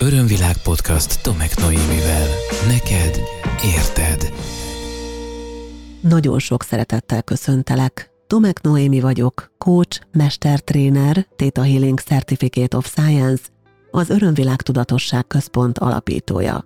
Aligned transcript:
Örömvilág 0.00 0.56
podcast 0.62 1.22
Tomek 1.22 1.56
Noémivel. 1.56 2.26
Neked 2.66 3.20
érted. 3.64 4.32
Nagyon 6.00 6.38
sok 6.38 6.62
szeretettel 6.62 7.22
köszöntelek. 7.22 8.10
Tomek 8.26 8.60
Noémi 8.60 9.00
vagyok, 9.00 9.50
coach, 9.58 10.00
mestertréner, 10.12 11.26
Theta 11.36 11.62
Healing 11.62 12.00
Certificate 12.00 12.76
of 12.76 12.86
Science, 12.86 13.42
az 13.90 14.10
Örömvilág 14.10 14.62
Tudatosság 14.62 15.26
Központ 15.26 15.78
alapítója. 15.78 16.64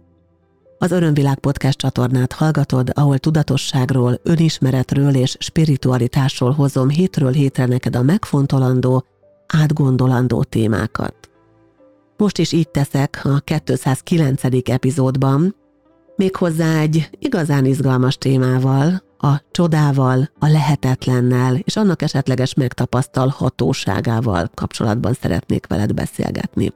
Az 0.79 0.91
Örömvilág 0.91 1.39
podcast 1.39 1.79
csatornát 1.79 2.33
hallgatod, 2.33 2.91
ahol 2.95 3.19
tudatosságról, 3.19 4.21
önismeretről 4.23 5.15
és 5.15 5.37
spiritualitásról 5.39 6.51
hozom 6.51 6.89
hétről 6.89 7.33
hétre 7.33 7.67
neked 7.67 7.97
a 7.97 8.03
megfontolandó, 8.03 9.05
átgondolandó 9.47 10.43
témákat. 10.43 11.22
Most 12.23 12.39
is 12.39 12.53
így 12.53 12.69
teszek 12.69 13.21
a 13.25 13.41
209. 13.41 14.43
epizódban, 14.65 15.57
méghozzá 16.17 16.81
egy 16.81 17.11
igazán 17.19 17.65
izgalmas 17.65 18.17
témával, 18.19 19.03
a 19.19 19.43
csodával, 19.51 20.31
a 20.39 20.47
lehetetlennel 20.47 21.57
és 21.57 21.77
annak 21.77 22.03
esetleges 22.03 22.55
megtapasztalhatóságával 22.55 24.51
kapcsolatban 24.55 25.13
szeretnék 25.13 25.67
veled 25.67 25.93
beszélgetni. 25.93 26.73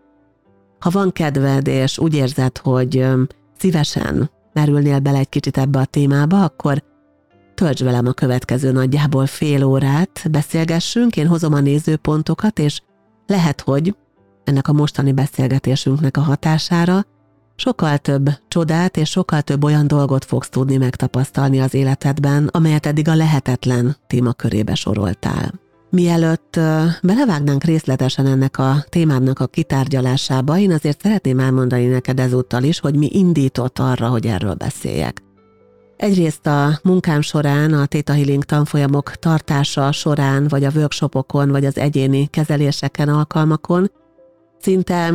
Ha 0.81 0.91
van 0.91 1.13
kedved, 1.13 1.67
és 1.67 1.99
úgy 1.99 2.15
érzed, 2.15 2.59
hogy 2.59 3.07
szívesen 3.59 4.31
merülnél 4.53 4.99
bele 4.99 5.19
egy 5.19 5.29
kicsit 5.29 5.59
ebbe 5.59 5.79
a 5.79 5.85
témába, 5.85 6.45
akkor 6.45 6.83
tölts 7.55 7.83
velem 7.83 8.07
a 8.07 8.13
következő 8.13 8.73
nagyjából 8.73 9.27
fél 9.27 9.65
órát, 9.65 10.31
beszélgessünk, 10.31 11.17
én 11.17 11.27
hozom 11.27 11.53
a 11.53 11.61
nézőpontokat, 11.61 12.59
és 12.59 12.81
lehet, 13.27 13.61
hogy 13.61 13.95
ennek 14.47 14.69
a 14.69 14.73
mostani 14.73 15.13
beszélgetésünknek 15.13 16.17
a 16.17 16.21
hatására 16.21 17.05
sokkal 17.57 17.99
több 17.99 18.29
csodát 18.49 18.97
és 18.97 19.11
sokkal 19.11 19.43
több 19.43 19.65
olyan 19.65 19.87
dolgot 19.87 20.25
fogsz 20.25 20.49
tudni 20.49 20.77
megtapasztalni 20.77 21.61
az 21.61 21.75
életedben, 21.75 22.49
amelyet 22.53 22.87
eddig 22.87 23.09
a 23.09 23.15
lehetetlen 23.15 23.97
témakörébe 24.07 24.75
soroltál. 24.75 25.53
Mielőtt 25.91 26.61
belevágnánk 27.03 27.65
részletesen 27.65 28.27
ennek 28.27 28.59
a 28.59 28.85
témádnak 28.89 29.41
a 29.41 29.47
kitárgyalásába, 29.47 30.59
én 30.59 30.73
azért 30.73 31.03
szeretném 31.03 31.39
elmondani 31.39 31.87
neked 31.87 32.21
ezúttal 32.21 32.63
is, 32.63 32.81
hogy 32.81 32.97
mi 32.97 33.09
indított 33.13 33.79
arra, 33.79 34.09
hogy 34.09 34.27
erről 34.27 34.55
beszéljek. 34.55 35.23
Egyrészt 35.97 36.47
a 36.47 36.79
munkám 36.83 37.21
során, 37.21 37.73
a 37.73 37.87
Theta 37.87 38.13
Healing 38.13 38.45
tanfolyamok 38.45 39.11
tartása 39.11 39.93
során, 39.93 40.47
vagy 40.49 40.65
a 40.65 40.71
workshopokon, 40.75 41.51
vagy 41.51 41.65
az 41.65 41.79
egyéni 41.79 42.27
kezeléseken, 42.27 43.09
alkalmakon 43.09 43.91
Szinte 44.61 45.13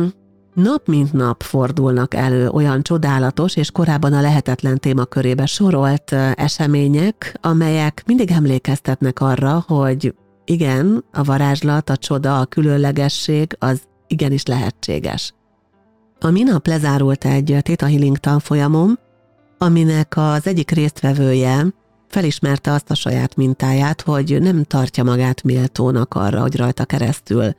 nap 0.54 0.86
mint 0.86 1.12
nap 1.12 1.42
fordulnak 1.42 2.14
elő 2.14 2.48
olyan 2.48 2.82
csodálatos 2.82 3.56
és 3.56 3.70
korábban 3.70 4.12
a 4.12 4.20
lehetetlen 4.20 4.78
témakörébe 4.78 5.46
sorolt 5.46 6.12
események, 6.34 7.38
amelyek 7.40 8.02
mindig 8.06 8.30
emlékeztetnek 8.30 9.20
arra, 9.20 9.64
hogy 9.66 10.14
igen, 10.44 11.04
a 11.12 11.22
varázslat, 11.22 11.90
a 11.90 11.96
csoda, 11.96 12.38
a 12.38 12.44
különlegesség 12.46 13.56
az 13.58 13.82
igenis 14.06 14.46
lehetséges. 14.46 15.34
A 16.20 16.30
minap 16.30 16.66
lezárult 16.66 17.24
egy 17.24 17.58
Theta 17.62 17.86
Healing 17.86 18.16
tanfolyamom, 18.16 18.98
aminek 19.58 20.16
az 20.16 20.46
egyik 20.46 20.70
résztvevője 20.70 21.66
felismerte 22.08 22.72
azt 22.72 22.90
a 22.90 22.94
saját 22.94 23.36
mintáját, 23.36 24.00
hogy 24.00 24.38
nem 24.40 24.62
tartja 24.62 25.04
magát 25.04 25.42
méltónak 25.42 26.14
arra, 26.14 26.40
hogy 26.40 26.56
rajta 26.56 26.84
keresztül 26.84 27.54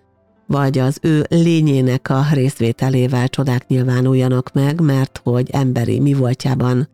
vagy 0.47 0.77
az 0.77 0.97
ő 1.01 1.25
lényének 1.29 2.09
a 2.09 2.25
részvételével 2.33 3.27
csodák 3.27 3.67
nyilvánuljanak 3.67 4.53
meg, 4.53 4.81
mert 4.81 5.21
hogy 5.23 5.49
emberi 5.49 5.99
mi 5.99 6.13
voltjában 6.13 6.89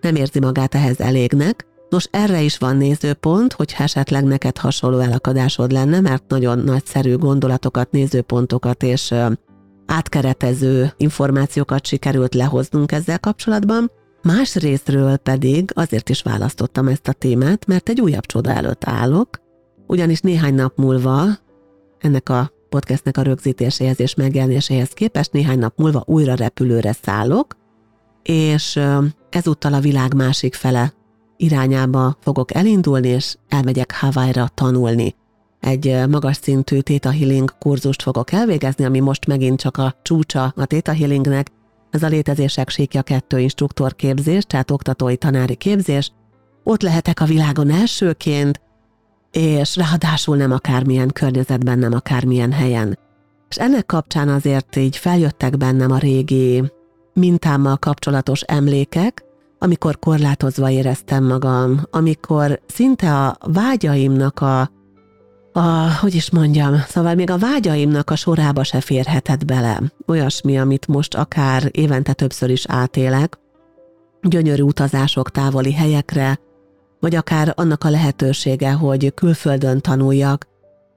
nem 0.00 0.14
érzi 0.14 0.40
magát 0.40 0.74
ehhez 0.74 1.00
elégnek. 1.00 1.66
Nos, 1.88 2.08
erre 2.10 2.42
is 2.42 2.58
van 2.58 2.76
nézőpont, 2.76 3.52
hogy 3.52 3.74
esetleg 3.78 4.24
neked 4.24 4.58
hasonló 4.58 4.98
elakadásod 4.98 5.72
lenne, 5.72 6.00
mert 6.00 6.24
nagyon 6.28 6.58
nagyszerű 6.58 7.16
gondolatokat, 7.16 7.90
nézőpontokat 7.90 8.82
és 8.82 9.14
átkeretező 9.86 10.92
információkat 10.96 11.86
sikerült 11.86 12.34
lehoznunk 12.34 12.92
ezzel 12.92 13.18
kapcsolatban. 13.18 13.90
Más 14.22 14.54
részről 14.54 15.16
pedig 15.16 15.70
azért 15.74 16.08
is 16.08 16.22
választottam 16.22 16.88
ezt 16.88 17.08
a 17.08 17.12
témát, 17.12 17.66
mert 17.66 17.88
egy 17.88 18.00
újabb 18.00 18.26
csoda 18.26 18.50
előtt 18.50 18.84
állok, 18.84 19.40
ugyanis 19.86 20.20
néhány 20.20 20.54
nap 20.54 20.76
múlva 20.76 21.24
ennek 21.98 22.28
a 22.28 22.53
podcastnek 22.74 23.16
a 23.16 23.22
rögzítéséhez 23.22 24.00
és 24.00 24.14
megjelenéséhez 24.14 24.88
képest 24.88 25.32
néhány 25.32 25.58
nap 25.58 25.78
múlva 25.78 26.02
újra 26.06 26.34
repülőre 26.34 26.92
szállok, 27.02 27.56
és 28.22 28.80
ezúttal 29.30 29.74
a 29.74 29.80
világ 29.80 30.14
másik 30.14 30.54
fele 30.54 30.92
irányába 31.36 32.16
fogok 32.20 32.54
elindulni, 32.54 33.08
és 33.08 33.36
elmegyek 33.48 33.94
Hawaii-ra 33.94 34.48
tanulni. 34.54 35.14
Egy 35.60 36.08
magas 36.08 36.36
szintű 36.36 36.80
Theta 36.80 37.10
Healing 37.10 37.50
kurzust 37.58 38.02
fogok 38.02 38.32
elvégezni, 38.32 38.84
ami 38.84 39.00
most 39.00 39.26
megint 39.26 39.60
csak 39.60 39.76
a 39.76 39.94
csúcsa 40.02 40.52
a 40.56 40.64
Theta 40.64 40.94
Healingnek. 40.94 41.50
Ez 41.90 42.02
a 42.02 42.08
létezések 42.08 42.68
síkja 42.68 43.02
kettő 43.02 43.38
instruktor 43.38 43.94
képzés, 43.94 44.44
tehát 44.44 44.70
oktatói 44.70 45.16
tanári 45.16 45.54
képzés. 45.54 46.12
Ott 46.64 46.82
lehetek 46.82 47.20
a 47.20 47.24
világon 47.24 47.70
elsőként, 47.70 48.60
és 49.34 49.76
ráadásul 49.76 50.36
nem 50.36 50.52
akármilyen 50.52 51.10
környezetben, 51.12 51.78
nem 51.78 51.92
akármilyen 51.92 52.52
helyen. 52.52 52.98
És 53.48 53.56
ennek 53.56 53.86
kapcsán 53.86 54.28
azért 54.28 54.76
így 54.76 54.96
feljöttek 54.96 55.56
bennem 55.56 55.90
a 55.90 55.98
régi 55.98 56.72
mintámmal 57.12 57.76
kapcsolatos 57.76 58.40
emlékek, 58.40 59.24
amikor 59.58 59.98
korlátozva 59.98 60.70
éreztem 60.70 61.24
magam, 61.24 61.80
amikor 61.90 62.60
szinte 62.66 63.14
a 63.14 63.36
vágyaimnak 63.40 64.40
a, 64.40 64.60
a, 65.52 65.96
hogy 66.00 66.14
is 66.14 66.30
mondjam, 66.30 66.74
szóval 66.88 67.14
még 67.14 67.30
a 67.30 67.38
vágyaimnak 67.38 68.10
a 68.10 68.16
sorába 68.16 68.64
se 68.64 68.80
férhetett 68.80 69.44
bele. 69.44 69.80
Olyasmi, 70.06 70.58
amit 70.58 70.86
most 70.86 71.14
akár 71.14 71.68
évente 71.70 72.12
többször 72.12 72.50
is 72.50 72.64
átélek, 72.68 73.38
gyönyörű 74.22 74.62
utazások 74.62 75.30
távoli 75.30 75.72
helyekre, 75.72 76.38
vagy 77.00 77.14
akár 77.14 77.52
annak 77.56 77.84
a 77.84 77.90
lehetősége, 77.90 78.72
hogy 78.72 79.14
külföldön 79.14 79.80
tanuljak, 79.80 80.46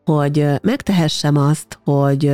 hogy 0.05 0.45
megtehessem 0.61 1.37
azt, 1.37 1.79
hogy 1.83 2.33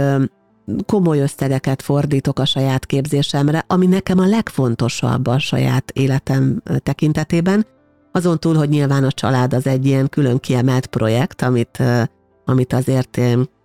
komoly 0.85 1.19
összegeket 1.19 1.81
fordítok 1.81 2.40
a 2.40 2.46
saját 2.46 2.85
képzésemre, 2.85 3.63
ami 3.68 3.85
nekem 3.85 4.19
a 4.19 4.25
legfontosabb 4.25 5.28
a 5.28 5.40
saját 5.40 5.91
életem 5.91 6.62
tekintetében, 6.84 7.66
azon 8.12 8.40
túl, 8.40 8.56
hogy 8.56 8.69
nyilván 8.69 9.03
a 9.03 9.12
család 9.12 9.53
az 9.53 9.68
egy 9.68 9.85
ilyen 9.85 10.09
külön 10.09 10.40
kiemelt 10.40 10.85
projekt, 10.85 11.41
amit, 11.41 11.84
amit 12.45 12.74
azért 12.74 13.18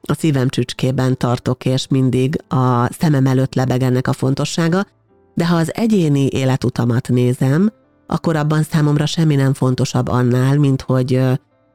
a 0.02 0.14
szívem 0.14 0.48
csücskében 0.48 1.16
tartok, 1.16 1.64
és 1.64 1.86
mindig 1.88 2.42
a 2.48 2.92
szemem 2.92 3.26
előtt 3.26 3.54
lebeg 3.54 3.82
ennek 3.82 4.08
a 4.08 4.12
fontossága, 4.12 4.86
de 5.34 5.46
ha 5.46 5.56
az 5.56 5.74
egyéni 5.74 6.26
életutamat 6.26 7.08
nézem, 7.08 7.72
akkor 8.10 8.36
abban 8.36 8.62
számomra 8.62 9.06
semmi 9.06 9.34
nem 9.34 9.54
fontosabb 9.54 10.08
annál, 10.08 10.58
mint 10.58 10.82
hogy 10.82 11.22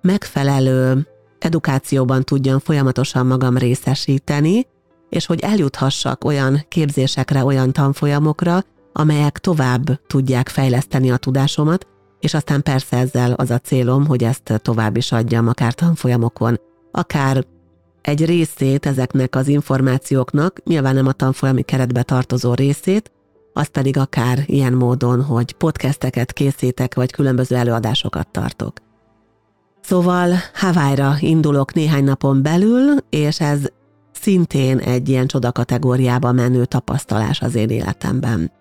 megfelelő 0.01 1.07
edukációban 1.39 2.23
tudjam 2.23 2.59
folyamatosan 2.59 3.25
magam 3.25 3.57
részesíteni, 3.57 4.67
és 5.09 5.25
hogy 5.25 5.39
eljuthassak 5.39 6.23
olyan 6.23 6.65
képzésekre, 6.67 7.43
olyan 7.43 7.71
tanfolyamokra, 7.71 8.63
amelyek 8.93 9.37
tovább 9.37 9.99
tudják 10.07 10.49
fejleszteni 10.49 11.11
a 11.11 11.17
tudásomat, 11.17 11.87
és 12.19 12.33
aztán 12.33 12.63
persze 12.63 12.97
ezzel 12.97 13.31
az 13.31 13.49
a 13.49 13.57
célom, 13.57 14.05
hogy 14.07 14.23
ezt 14.23 14.59
tovább 14.61 14.97
is 14.97 15.11
adjam, 15.11 15.47
akár 15.47 15.73
tanfolyamokon, 15.73 16.59
akár 16.91 17.45
egy 18.01 18.25
részét 18.25 18.85
ezeknek 18.85 19.35
az 19.35 19.47
információknak, 19.47 20.63
nyilván 20.63 20.95
nem 20.95 21.07
a 21.07 21.11
tanfolyami 21.11 21.61
keretbe 21.61 22.03
tartozó 22.03 22.53
részét, 22.53 23.11
az 23.53 23.67
pedig 23.67 23.97
akár 23.97 24.43
ilyen 24.45 24.73
módon, 24.73 25.23
hogy 25.23 25.53
podcasteket 25.53 26.33
készítek, 26.33 26.95
vagy 26.95 27.11
különböző 27.11 27.55
előadásokat 27.55 28.27
tartok. 28.27 28.77
Szóval 29.81 30.33
Hawaii-ra 30.53 31.15
indulok 31.19 31.73
néhány 31.73 32.03
napon 32.03 32.41
belül, 32.41 32.97
és 33.09 33.39
ez 33.39 33.59
szintén 34.11 34.77
egy 34.77 35.09
ilyen 35.09 35.27
csoda 35.27 35.51
kategóriába 35.51 36.31
menő 36.31 36.65
tapasztalás 36.65 37.41
az 37.41 37.55
én 37.55 37.69
életemben. 37.69 38.51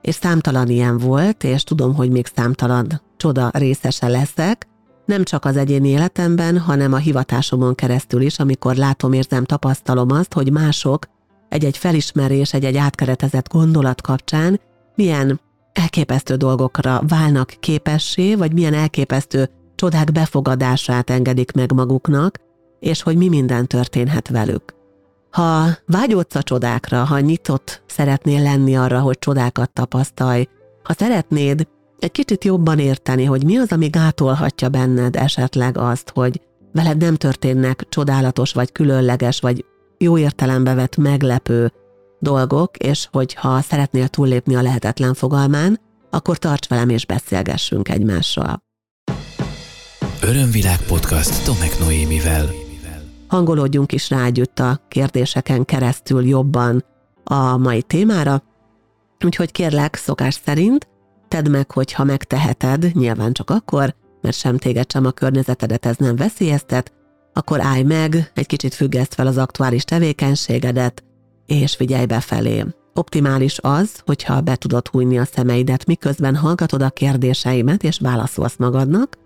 És 0.00 0.14
számtalan 0.14 0.68
ilyen 0.68 0.98
volt, 0.98 1.44
és 1.44 1.64
tudom, 1.64 1.94
hogy 1.94 2.10
még 2.10 2.26
számtalan 2.34 2.86
csoda 3.16 3.50
részese 3.52 4.08
leszek, 4.08 4.68
nem 5.06 5.24
csak 5.24 5.44
az 5.44 5.56
egyéni 5.56 5.88
életemben, 5.88 6.58
hanem 6.58 6.92
a 6.92 6.96
hivatásomon 6.96 7.74
keresztül 7.74 8.20
is, 8.20 8.38
amikor 8.38 8.76
látom, 8.76 9.12
érzem, 9.12 9.44
tapasztalom 9.44 10.10
azt, 10.10 10.32
hogy 10.34 10.52
mások 10.52 11.06
egy-egy 11.50 11.76
felismerés, 11.76 12.52
egy-egy 12.52 12.76
átkeretezett 12.76 13.48
gondolat 13.48 14.00
kapcsán 14.00 14.60
milyen 14.94 15.40
elképesztő 15.72 16.34
dolgokra 16.34 17.02
válnak 17.08 17.54
képessé, 17.60 18.34
vagy 18.34 18.52
milyen 18.52 18.74
elképesztő 18.74 19.50
csodák 19.74 20.12
befogadását 20.12 21.10
engedik 21.10 21.52
meg 21.52 21.72
maguknak, 21.72 22.38
és 22.80 23.02
hogy 23.02 23.16
mi 23.16 23.28
minden 23.28 23.66
történhet 23.66 24.28
velük. 24.28 24.74
Ha 25.30 25.66
vágyódsz 25.86 26.34
a 26.34 26.42
csodákra, 26.42 27.04
ha 27.04 27.20
nyitott 27.20 27.82
szeretnél 27.86 28.42
lenni 28.42 28.76
arra, 28.76 29.00
hogy 29.00 29.18
csodákat 29.18 29.70
tapasztalj, 29.70 30.48
ha 30.82 30.92
szeretnéd 30.92 31.66
egy 31.98 32.12
kicsit 32.12 32.44
jobban 32.44 32.78
érteni, 32.78 33.24
hogy 33.24 33.44
mi 33.44 33.56
az, 33.56 33.72
ami 33.72 33.88
gátolhatja 33.88 34.68
benned 34.68 35.16
esetleg 35.16 35.78
azt, 35.78 36.10
hogy 36.14 36.40
veled 36.72 36.96
nem 36.96 37.14
történnek 37.14 37.86
csodálatos, 37.88 38.52
vagy 38.52 38.72
különleges, 38.72 39.40
vagy 39.40 39.64
jó 40.02 40.18
értelembe 40.18 40.74
vett 40.74 40.96
meglepő 40.96 41.72
dolgok, 42.18 42.76
és 42.76 43.08
hogyha 43.12 43.60
szeretnél 43.60 44.08
túllépni 44.08 44.54
a 44.54 44.62
lehetetlen 44.62 45.14
fogalmán, 45.14 45.80
akkor 46.10 46.38
tarts 46.38 46.68
velem 46.68 46.88
és 46.88 47.06
beszélgessünk 47.06 47.88
egymással. 47.88 48.62
Örömvilág 50.22 50.82
podcast 50.86 51.44
Tomek 51.44 51.78
Noémivel. 51.78 52.48
Hangolódjunk 53.28 53.92
is 53.92 54.10
rá 54.10 54.24
együtt 54.24 54.58
a 54.58 54.80
kérdéseken 54.88 55.64
keresztül 55.64 56.26
jobban 56.26 56.84
a 57.24 57.56
mai 57.56 57.82
témára, 57.82 58.42
úgyhogy 59.24 59.52
kérlek 59.52 59.94
szokás 59.94 60.40
szerint 60.44 60.88
tedd 61.28 61.50
meg, 61.50 61.70
hogyha 61.70 62.04
megteheted, 62.04 62.90
nyilván 62.92 63.32
csak 63.32 63.50
akkor, 63.50 63.94
mert 64.20 64.36
sem 64.36 64.56
téged, 64.56 64.90
sem 64.90 65.06
a 65.06 65.10
környezetedet 65.10 65.86
ez 65.86 65.96
nem 65.96 66.16
veszélyeztet, 66.16 66.92
akkor 67.32 67.60
állj 67.60 67.82
meg, 67.82 68.30
egy 68.34 68.46
kicsit 68.46 68.74
függeszt 68.74 69.14
fel 69.14 69.26
az 69.26 69.36
aktuális 69.36 69.84
tevékenységedet, 69.84 71.04
és 71.46 71.76
figyelj 71.76 72.06
befelé. 72.06 72.64
Optimális 72.94 73.58
az, 73.62 74.02
hogyha 74.04 74.40
be 74.40 74.56
tudod 74.56 74.88
hújni 74.88 75.18
a 75.18 75.24
szemeidet, 75.24 75.86
miközben 75.86 76.36
hallgatod 76.36 76.82
a 76.82 76.90
kérdéseimet 76.90 77.82
és 77.82 77.98
válaszolsz 77.98 78.56
magadnak. 78.56 79.16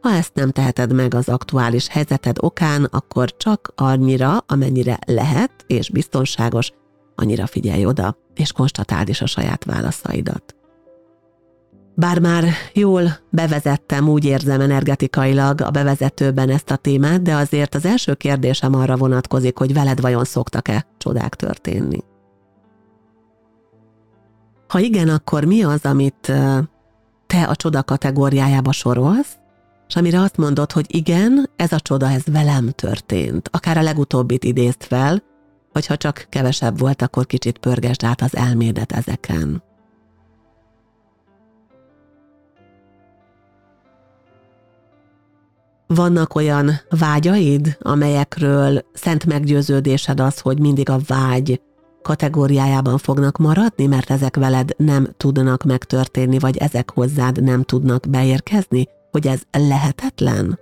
Ha 0.00 0.12
ezt 0.12 0.34
nem 0.34 0.50
teheted 0.50 0.92
meg 0.92 1.14
az 1.14 1.28
aktuális 1.28 1.88
helyzeted 1.88 2.36
okán, 2.40 2.84
akkor 2.84 3.36
csak 3.36 3.72
annyira, 3.74 4.38
amennyire 4.46 4.98
lehet 5.06 5.50
és 5.66 5.90
biztonságos, 5.90 6.72
annyira 7.14 7.46
figyelj 7.46 7.86
oda, 7.86 8.16
és 8.34 8.52
konstatáld 8.52 9.08
is 9.08 9.20
a 9.20 9.26
saját 9.26 9.64
válaszaidat. 9.64 10.54
Bár 11.98 12.18
már 12.18 12.44
jól 12.72 13.18
bevezettem, 13.30 14.08
úgy 14.08 14.24
érzem 14.24 14.60
energetikailag 14.60 15.60
a 15.60 15.70
bevezetőben 15.70 16.50
ezt 16.50 16.70
a 16.70 16.76
témát, 16.76 17.22
de 17.22 17.34
azért 17.34 17.74
az 17.74 17.84
első 17.84 18.14
kérdésem 18.14 18.74
arra 18.74 18.96
vonatkozik, 18.96 19.58
hogy 19.58 19.72
veled 19.72 20.00
vajon 20.00 20.24
szoktak-e 20.24 20.86
csodák 20.98 21.34
történni. 21.34 21.98
Ha 24.68 24.78
igen, 24.78 25.08
akkor 25.08 25.44
mi 25.44 25.62
az, 25.62 25.84
amit 25.84 26.32
te 27.26 27.42
a 27.42 27.56
csoda 27.56 27.82
kategóriájába 27.82 28.72
sorolsz, 28.72 29.36
és 29.88 29.96
amire 29.96 30.20
azt 30.20 30.36
mondod, 30.36 30.72
hogy 30.72 30.86
igen, 30.88 31.50
ez 31.56 31.72
a 31.72 31.80
csoda, 31.80 32.10
ez 32.10 32.24
velem 32.24 32.70
történt. 32.70 33.48
Akár 33.52 33.78
a 33.78 33.82
legutóbbit 33.82 34.44
idézt 34.44 34.84
fel, 34.84 35.22
vagy 35.72 35.86
ha 35.86 35.96
csak 35.96 36.26
kevesebb 36.28 36.78
volt, 36.78 37.02
akkor 37.02 37.26
kicsit 37.26 37.58
pörgesd 37.58 38.04
át 38.04 38.22
az 38.22 38.36
elmédet 38.36 38.92
ezeken. 38.92 39.62
Vannak 45.86 46.34
olyan 46.34 46.70
vágyaid, 46.90 47.76
amelyekről 47.80 48.84
szent 48.92 49.26
meggyőződésed 49.26 50.20
az, 50.20 50.40
hogy 50.40 50.58
mindig 50.58 50.90
a 50.90 50.98
vágy 51.06 51.60
kategóriájában 52.02 52.98
fognak 52.98 53.36
maradni, 53.36 53.86
mert 53.86 54.10
ezek 54.10 54.36
veled 54.36 54.70
nem 54.76 55.08
tudnak 55.16 55.62
megtörténni, 55.62 56.38
vagy 56.38 56.56
ezek 56.56 56.90
hozzád 56.90 57.42
nem 57.42 57.62
tudnak 57.62 58.08
beérkezni, 58.08 58.88
hogy 59.10 59.26
ez 59.26 59.42
lehetetlen? 59.50 60.58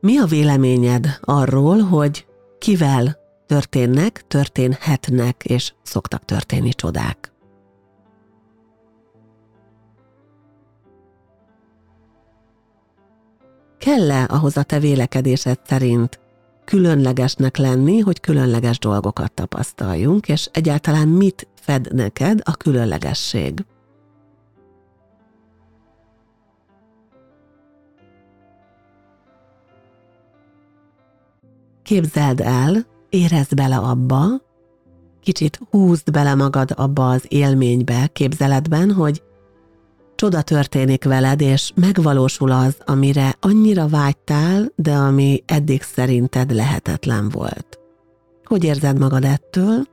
Mi 0.00 0.18
a 0.18 0.24
véleményed 0.24 1.18
arról, 1.20 1.78
hogy 1.78 2.26
kivel 2.58 3.21
történnek, 3.52 4.24
történhetnek 4.28 5.44
és 5.44 5.72
szoktak 5.82 6.24
történni 6.24 6.72
csodák. 6.72 7.32
Kell-e 13.78 14.26
ahhoz 14.28 14.56
a 14.56 14.62
te 14.62 14.78
vélekedésed 14.78 15.58
szerint 15.64 16.20
különlegesnek 16.64 17.56
lenni, 17.56 17.98
hogy 17.98 18.20
különleges 18.20 18.78
dolgokat 18.78 19.32
tapasztaljunk, 19.32 20.28
és 20.28 20.48
egyáltalán 20.52 21.08
mit 21.08 21.48
fed 21.54 21.94
neked 21.94 22.40
a 22.44 22.56
különlegesség? 22.56 23.64
Képzeld 31.82 32.40
el, 32.40 32.91
érezd 33.12 33.54
bele 33.54 33.76
abba, 33.76 34.24
kicsit 35.20 35.60
húzd 35.70 36.10
bele 36.10 36.34
magad 36.34 36.72
abba 36.76 37.10
az 37.10 37.24
élménybe, 37.28 38.06
képzeletben, 38.06 38.92
hogy 38.92 39.22
csoda 40.14 40.42
történik 40.42 41.04
veled, 41.04 41.40
és 41.40 41.72
megvalósul 41.74 42.50
az, 42.50 42.76
amire 42.84 43.36
annyira 43.40 43.88
vágytál, 43.88 44.72
de 44.76 44.92
ami 44.92 45.42
eddig 45.46 45.82
szerinted 45.82 46.52
lehetetlen 46.54 47.28
volt. 47.28 47.78
Hogy 48.44 48.64
érzed 48.64 48.98
magad 48.98 49.24
ettől? 49.24 49.90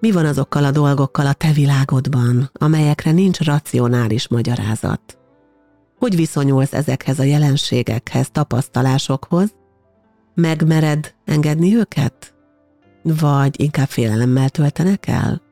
Mi 0.00 0.10
van 0.10 0.26
azokkal 0.26 0.64
a 0.64 0.70
dolgokkal 0.70 1.26
a 1.26 1.32
te 1.32 1.52
világodban, 1.52 2.50
amelyekre 2.52 3.10
nincs 3.10 3.40
racionális 3.40 4.28
magyarázat? 4.28 5.21
Hogy 6.02 6.16
viszonyulsz 6.16 6.72
ezekhez 6.72 7.18
a 7.18 7.22
jelenségekhez, 7.22 8.30
tapasztalásokhoz? 8.30 9.54
Megmered 10.34 11.14
engedni 11.24 11.76
őket? 11.76 12.34
Vagy 13.02 13.60
inkább 13.60 13.86
félelemmel 13.86 14.48
töltenek 14.48 15.06
el? 15.06 15.42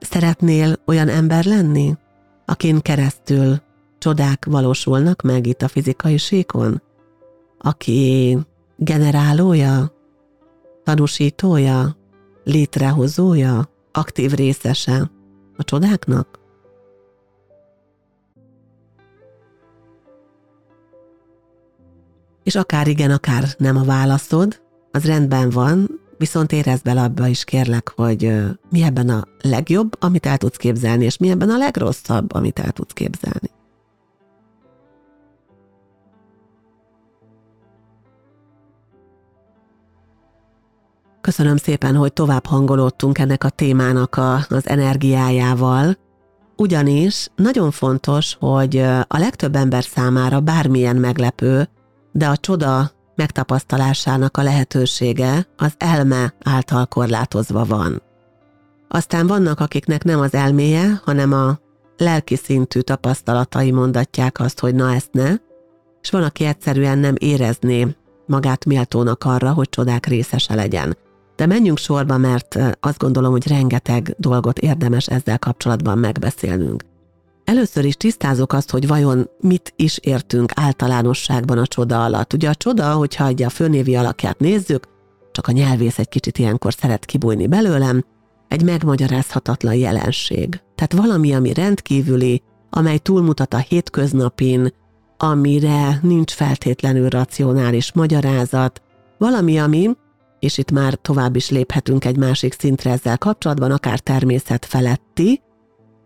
Szeretnél 0.00 0.76
olyan 0.86 1.08
ember 1.08 1.44
lenni, 1.44 1.96
akin 2.44 2.80
keresztül 2.80 3.56
csodák 3.98 4.44
valósulnak 4.44 5.22
meg 5.22 5.46
itt 5.46 5.62
a 5.62 5.68
fizikai 5.68 6.16
síkon? 6.16 6.82
Aki 7.58 8.38
generálója 8.76 9.96
tanúsítója, 10.88 11.96
létrehozója, 12.44 13.68
aktív 13.92 14.32
részese 14.32 15.10
a 15.56 15.64
csodáknak? 15.64 16.38
És 22.42 22.54
akár 22.54 22.88
igen, 22.88 23.10
akár 23.10 23.44
nem 23.58 23.76
a 23.76 23.84
válaszod, 23.84 24.60
az 24.90 25.04
rendben 25.04 25.50
van, 25.50 26.00
viszont 26.18 26.52
érezd 26.52 26.84
bele 26.84 27.02
abba 27.02 27.26
is 27.26 27.44
kérlek, 27.44 27.92
hogy 27.96 28.32
mi 28.70 28.82
ebben 28.82 29.08
a 29.08 29.24
legjobb, 29.42 29.96
amit 30.02 30.26
el 30.26 30.38
tudsz 30.38 30.56
képzelni, 30.56 31.04
és 31.04 31.16
mi 31.16 31.30
ebben 31.30 31.50
a 31.50 31.56
legrosszabb, 31.56 32.34
amit 32.34 32.58
el 32.58 32.70
tudsz 32.70 32.92
képzelni. 32.92 33.57
Köszönöm 41.28 41.56
szépen, 41.56 41.94
hogy 41.94 42.12
tovább 42.12 42.46
hangolódtunk 42.46 43.18
ennek 43.18 43.44
a 43.44 43.48
témának 43.48 44.16
a, 44.16 44.34
az 44.48 44.68
energiájával, 44.68 45.96
ugyanis 46.56 47.28
nagyon 47.36 47.70
fontos, 47.70 48.36
hogy 48.40 48.76
a 49.06 49.18
legtöbb 49.18 49.54
ember 49.54 49.84
számára 49.84 50.40
bármilyen 50.40 50.96
meglepő, 50.96 51.68
de 52.12 52.26
a 52.26 52.36
csoda 52.36 52.90
megtapasztalásának 53.14 54.36
a 54.36 54.42
lehetősége 54.42 55.46
az 55.56 55.74
elme 55.78 56.34
által 56.44 56.86
korlátozva 56.86 57.64
van. 57.64 58.02
Aztán 58.88 59.26
vannak, 59.26 59.60
akiknek 59.60 60.04
nem 60.04 60.20
az 60.20 60.34
elméje, 60.34 61.00
hanem 61.04 61.32
a 61.32 61.58
lelki 61.96 62.36
szintű 62.36 62.80
tapasztalatai 62.80 63.70
mondatják 63.70 64.40
azt, 64.40 64.60
hogy 64.60 64.74
na 64.74 64.94
ezt 64.94 65.12
ne, 65.12 65.34
és 66.02 66.10
van, 66.10 66.22
aki 66.22 66.44
egyszerűen 66.44 66.98
nem 66.98 67.14
érezné 67.18 67.96
magát 68.26 68.64
méltónak 68.64 69.24
arra, 69.24 69.52
hogy 69.52 69.68
csodák 69.68 70.06
részese 70.06 70.54
legyen. 70.54 70.96
De 71.38 71.46
menjünk 71.46 71.78
sorba, 71.78 72.16
mert 72.16 72.58
azt 72.80 72.98
gondolom, 72.98 73.30
hogy 73.30 73.48
rengeteg 73.48 74.14
dolgot 74.16 74.58
érdemes 74.58 75.06
ezzel 75.06 75.38
kapcsolatban 75.38 75.98
megbeszélnünk. 75.98 76.84
Először 77.44 77.84
is 77.84 77.94
tisztázok 77.94 78.52
azt, 78.52 78.70
hogy 78.70 78.86
vajon 78.86 79.30
mit 79.40 79.72
is 79.76 79.98
értünk 79.98 80.52
általánosságban 80.54 81.58
a 81.58 81.66
csoda 81.66 82.04
alatt. 82.04 82.32
Ugye 82.32 82.48
a 82.48 82.54
csoda, 82.54 82.92
hogyha 82.92 83.26
egy 83.26 83.42
a 83.42 83.48
főnévi 83.48 83.96
alakját 83.96 84.38
nézzük, 84.38 84.86
csak 85.32 85.46
a 85.46 85.52
nyelvész 85.52 85.98
egy 85.98 86.08
kicsit 86.08 86.38
ilyenkor 86.38 86.72
szeret 86.72 87.04
kibújni 87.04 87.46
belőlem, 87.46 88.04
egy 88.48 88.62
megmagyarázhatatlan 88.62 89.74
jelenség. 89.74 90.60
Tehát 90.74 90.92
valami, 90.92 91.34
ami 91.34 91.52
rendkívüli, 91.52 92.42
amely 92.70 92.98
túlmutat 92.98 93.54
a 93.54 93.58
hétköznapin, 93.58 94.72
amire 95.16 95.98
nincs 96.02 96.32
feltétlenül 96.32 97.08
racionális 97.08 97.92
magyarázat, 97.92 98.82
valami, 99.18 99.58
ami, 99.58 99.90
és 100.38 100.58
itt 100.58 100.70
már 100.70 100.94
tovább 100.94 101.36
is 101.36 101.50
léphetünk 101.50 102.04
egy 102.04 102.16
másik 102.16 102.54
szintre 102.58 102.90
ezzel 102.90 103.18
kapcsolatban, 103.18 103.70
akár 103.70 103.98
természet 103.98 104.64
feletti, 104.64 105.42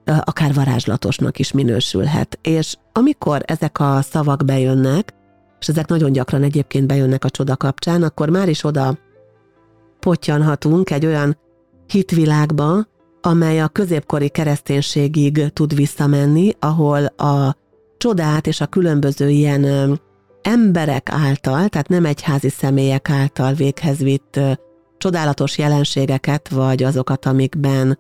akár 0.05 0.55
varázslatosnak 0.55 1.39
is 1.39 1.53
minősülhet. 1.53 2.39
És 2.43 2.77
amikor 2.93 3.43
ezek 3.45 3.81
a 3.81 4.03
szavak 4.03 4.45
bejönnek, 4.45 5.15
és 5.61 5.69
ezek 5.69 5.87
nagyon 5.87 6.13
gyakran 6.13 6.43
egyébként 6.43 6.87
bejönnek 6.87 7.25
a 7.25 7.31
csoda 7.31 7.57
kapcsán, 7.57 8.03
akkor 8.03 8.29
már 8.29 8.49
is 8.49 8.65
oda 8.65 8.99
potyanhatunk 10.01 10.91
egy 10.91 11.07
olyan 11.07 11.39
hitvilágba, 11.87 12.87
amely 13.21 13.61
a 13.61 13.69
középkori 13.69 14.29
kereszténységig 14.29 15.53
tud 15.53 15.75
visszamenni, 15.75 16.51
ahol 16.59 17.05
a 17.05 17.57
csodát 17.97 18.47
és 18.47 18.61
a 18.61 18.67
különböző 18.67 19.29
ilyen 19.29 20.01
emberek 20.43 21.09
által, 21.11 21.69
tehát 21.69 21.89
nem 21.89 22.05
egyházi 22.05 22.49
személyek 22.49 23.11
által 23.11 23.53
véghez 23.53 23.99
vitt 23.99 24.41
csodálatos 24.99 25.59
jelenségeket, 25.59 26.49
vagy 26.49 26.83
azokat, 26.83 27.27
amikben 27.27 27.99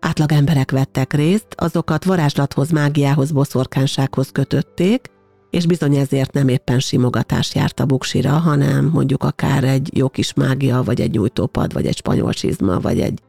átlag 0.00 0.32
emberek 0.32 0.70
vettek 0.70 1.12
részt, 1.12 1.46
azokat 1.56 2.04
varázslathoz, 2.04 2.70
mágiához, 2.70 3.30
boszorkánsághoz 3.32 4.30
kötötték, 4.32 5.10
és 5.50 5.66
bizony 5.66 5.96
ezért 5.96 6.32
nem 6.32 6.48
éppen 6.48 6.80
simogatás 6.80 7.54
járt 7.54 7.80
a 7.80 7.84
buksira, 7.86 8.32
hanem 8.32 8.84
mondjuk 8.84 9.22
akár 9.22 9.64
egy 9.64 9.96
jó 9.96 10.08
kis 10.08 10.34
mágia, 10.34 10.82
vagy 10.82 11.00
egy 11.00 11.10
nyújtópad, 11.10 11.72
vagy 11.72 11.86
egy 11.86 11.96
spanyol 11.96 12.32
csizma, 12.32 12.80
vagy 12.80 13.00
egy, 13.00 13.20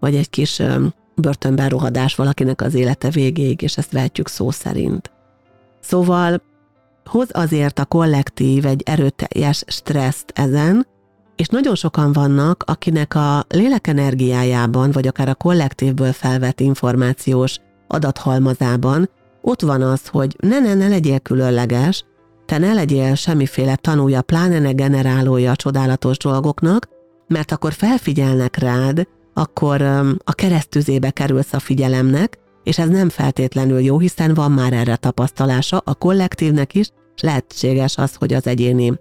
vagy 0.00 0.14
egy 0.14 0.30
kis 0.30 0.62
börtönben 1.14 1.68
rohadás 1.68 2.14
valakinek 2.14 2.62
az 2.62 2.74
élete 2.74 3.10
végéig, 3.10 3.62
és 3.62 3.76
ezt 3.76 3.92
vehetjük 3.92 4.28
szó 4.28 4.50
szerint. 4.50 5.10
Szóval 5.80 6.42
hoz 7.08 7.28
azért 7.32 7.78
a 7.78 7.84
kollektív 7.84 8.66
egy 8.66 8.82
erőteljes 8.84 9.62
stresszt 9.66 10.32
ezen, 10.34 10.86
és 11.36 11.48
nagyon 11.48 11.74
sokan 11.74 12.12
vannak, 12.12 12.64
akinek 12.66 13.14
a 13.14 13.44
lélekenergiájában, 13.48 14.90
vagy 14.90 15.06
akár 15.06 15.28
a 15.28 15.34
kollektívből 15.34 16.12
felvett 16.12 16.60
információs 16.60 17.58
adathalmazában 17.88 19.10
ott 19.42 19.62
van 19.62 19.82
az, 19.82 20.06
hogy 20.06 20.36
ne, 20.40 20.58
ne, 20.58 20.74
ne 20.74 20.88
legyél 20.88 21.18
különleges, 21.18 22.04
te 22.46 22.58
ne 22.58 22.72
legyél 22.72 23.14
semmiféle 23.14 23.76
tanúja, 23.76 24.22
pláne 24.22 24.58
ne 24.58 24.72
generálója 24.72 25.50
a 25.50 25.56
csodálatos 25.56 26.16
dolgoknak, 26.16 26.88
mert 27.26 27.52
akkor 27.52 27.72
felfigyelnek 27.72 28.56
rád, 28.56 29.08
akkor 29.34 29.82
a 30.24 30.32
keresztüzébe 30.32 31.10
kerülsz 31.10 31.52
a 31.52 31.58
figyelemnek, 31.58 32.38
és 32.62 32.78
ez 32.78 32.88
nem 32.88 33.08
feltétlenül 33.08 33.80
jó, 33.80 33.98
hiszen 33.98 34.34
van 34.34 34.52
már 34.52 34.72
erre 34.72 34.96
tapasztalása 34.96 35.78
a 35.84 35.94
kollektívnek 35.94 36.74
is, 36.74 36.90
és 37.14 37.22
lehetséges 37.22 37.96
az, 37.96 38.14
hogy 38.14 38.32
az 38.34 38.46
egyéni 38.46 38.98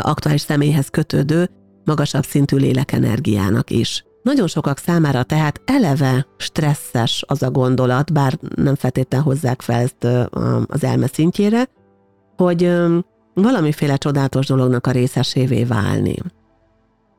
aktuális 0.00 0.40
személyhez 0.40 0.88
kötődő, 0.88 1.50
magasabb 1.84 2.24
szintű 2.24 2.56
lélekenergiának 2.56 3.70
is. 3.70 4.04
Nagyon 4.22 4.46
sokak 4.46 4.78
számára 4.78 5.22
tehát 5.22 5.60
eleve 5.64 6.26
stresszes 6.36 7.24
az 7.26 7.42
a 7.42 7.50
gondolat, 7.50 8.12
bár 8.12 8.38
nem 8.54 8.74
feltétlenül 8.74 9.26
hozzák 9.26 9.62
fel 9.62 9.80
ezt 9.80 10.04
az 10.66 10.84
elme 10.84 11.06
szintjére, 11.06 11.68
hogy 12.36 12.72
valamiféle 13.34 13.96
csodálatos 13.96 14.46
dolognak 14.46 14.86
a 14.86 14.90
részesévé 14.90 15.64
válni. 15.64 16.16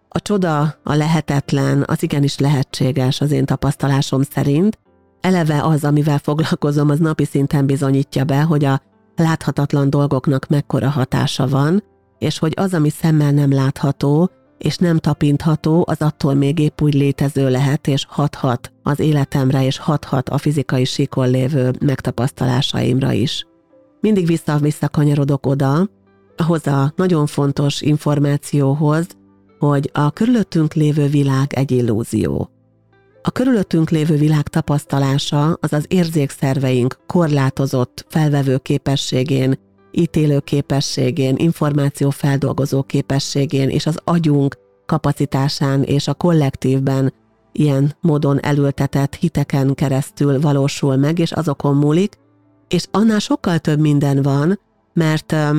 A 0.09 0.21
csoda, 0.21 0.61
a 0.83 0.93
lehetetlen, 0.93 1.83
az 1.87 2.03
igenis 2.03 2.37
lehetséges 2.37 3.21
az 3.21 3.31
én 3.31 3.45
tapasztalásom 3.45 4.21
szerint. 4.21 4.79
Eleve 5.21 5.63
az, 5.63 5.83
amivel 5.83 6.17
foglalkozom, 6.17 6.89
az 6.89 6.99
napi 6.99 7.25
szinten 7.25 7.65
bizonyítja 7.65 8.23
be, 8.23 8.41
hogy 8.41 8.65
a 8.65 8.81
láthatatlan 9.15 9.89
dolgoknak 9.89 10.47
mekkora 10.47 10.89
hatása 10.89 11.47
van, 11.47 11.83
és 12.17 12.39
hogy 12.39 12.53
az, 12.55 12.73
ami 12.73 12.89
szemmel 12.89 13.31
nem 13.31 13.51
látható, 13.51 14.29
és 14.57 14.77
nem 14.77 14.97
tapintható, 14.97 15.85
az 15.87 16.01
attól 16.01 16.33
még 16.33 16.59
épp 16.59 16.81
úgy 16.81 16.93
létező 16.93 17.49
lehet, 17.49 17.87
és 17.87 18.05
hathat 18.09 18.71
az 18.83 18.99
életemre, 18.99 19.65
és 19.65 19.77
hathat 19.77 20.29
a 20.29 20.37
fizikai 20.37 20.85
síkon 20.85 21.29
lévő 21.29 21.73
megtapasztalásaimra 21.79 23.11
is. 23.11 23.45
Mindig 24.01 24.25
vissza-vissza 24.25 24.89
kanyarodok 24.89 25.45
oda, 25.45 25.89
ahhoz 26.37 26.67
a 26.67 26.93
nagyon 26.95 27.25
fontos 27.25 27.81
információhoz, 27.81 29.07
hogy 29.59 29.89
a 29.93 30.11
körülöttünk 30.11 30.73
lévő 30.73 31.07
világ 31.07 31.53
egy 31.53 31.71
illúzió. 31.71 32.49
A 33.21 33.31
körülöttünk 33.31 33.89
lévő 33.89 34.15
világ 34.15 34.47
tapasztalása 34.47 35.57
az 35.61 35.73
az 35.73 35.85
érzékszerveink 35.87 36.99
korlátozott 37.07 38.05
felvevő 38.09 38.57
képességén, 38.57 39.59
ítélő 39.91 40.39
képességén, 40.39 41.35
információfeldolgozó 41.37 42.83
képességén 42.83 43.69
és 43.69 43.85
az 43.85 43.99
agyunk 44.03 44.57
kapacitásán 44.85 45.83
és 45.83 46.07
a 46.07 46.13
kollektívben 46.13 47.13
ilyen 47.51 47.95
módon 48.01 48.43
elültetett 48.43 49.15
hiteken 49.15 49.73
keresztül 49.73 50.39
valósul 50.39 50.95
meg, 50.95 51.19
és 51.19 51.31
azokon 51.31 51.75
múlik, 51.75 52.15
és 52.67 52.85
annál 52.91 53.19
sokkal 53.19 53.59
több 53.59 53.79
minden 53.79 54.21
van, 54.21 54.59
mert 54.93 55.31
a 55.31 55.55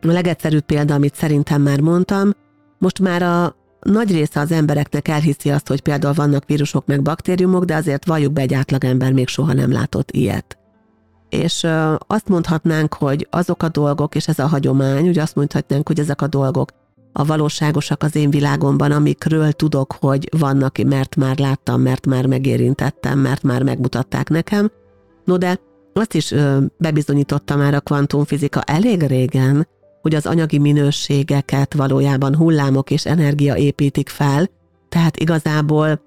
legegyszerűbb 0.00 0.64
példa, 0.64 0.94
amit 0.94 1.14
szerintem 1.14 1.62
már 1.62 1.80
mondtam, 1.80 2.30
most 2.78 2.98
már 2.98 3.22
a 3.22 3.56
nagy 3.82 4.10
része 4.10 4.40
az 4.40 4.52
embereknek 4.52 5.08
elhiszi 5.08 5.50
azt, 5.50 5.68
hogy 5.68 5.80
például 5.80 6.14
vannak 6.14 6.46
vírusok 6.46 6.86
meg 6.86 7.02
baktériumok, 7.02 7.64
de 7.64 7.74
azért 7.74 8.06
valljuk 8.06 8.32
be, 8.32 8.40
egy 8.40 8.54
átlagember 8.54 9.12
még 9.12 9.28
soha 9.28 9.52
nem 9.52 9.72
látott 9.72 10.10
ilyet. 10.10 10.58
És 11.28 11.66
azt 12.06 12.28
mondhatnánk, 12.28 12.94
hogy 12.94 13.26
azok 13.30 13.62
a 13.62 13.68
dolgok, 13.68 14.14
és 14.14 14.28
ez 14.28 14.38
a 14.38 14.46
hagyomány, 14.46 15.08
ugye 15.08 15.22
azt 15.22 15.34
mondhatnánk, 15.34 15.88
hogy 15.88 16.00
ezek 16.00 16.22
a 16.22 16.26
dolgok 16.26 16.70
a 17.12 17.24
valóságosak 17.24 18.02
az 18.02 18.16
én 18.16 18.30
világomban, 18.30 18.90
amikről 18.90 19.52
tudok, 19.52 19.96
hogy 20.00 20.28
vannak, 20.38 20.76
mert 20.76 21.16
már 21.16 21.38
láttam, 21.38 21.80
mert 21.80 22.06
már 22.06 22.26
megérintettem, 22.26 23.18
mert 23.18 23.42
már 23.42 23.62
megmutatták 23.62 24.28
nekem. 24.28 24.70
No 25.24 25.36
de 25.36 25.60
azt 25.92 26.14
is 26.14 26.34
bebizonyította 26.78 27.56
már 27.56 27.74
a 27.74 27.80
kvantumfizika 27.80 28.60
elég 28.60 29.02
régen, 29.02 29.68
hogy 30.02 30.14
az 30.14 30.26
anyagi 30.26 30.58
minőségeket 30.58 31.74
valójában 31.74 32.36
hullámok 32.36 32.90
és 32.90 33.06
energia 33.06 33.56
építik 33.56 34.08
fel, 34.08 34.48
tehát 34.88 35.16
igazából 35.16 36.00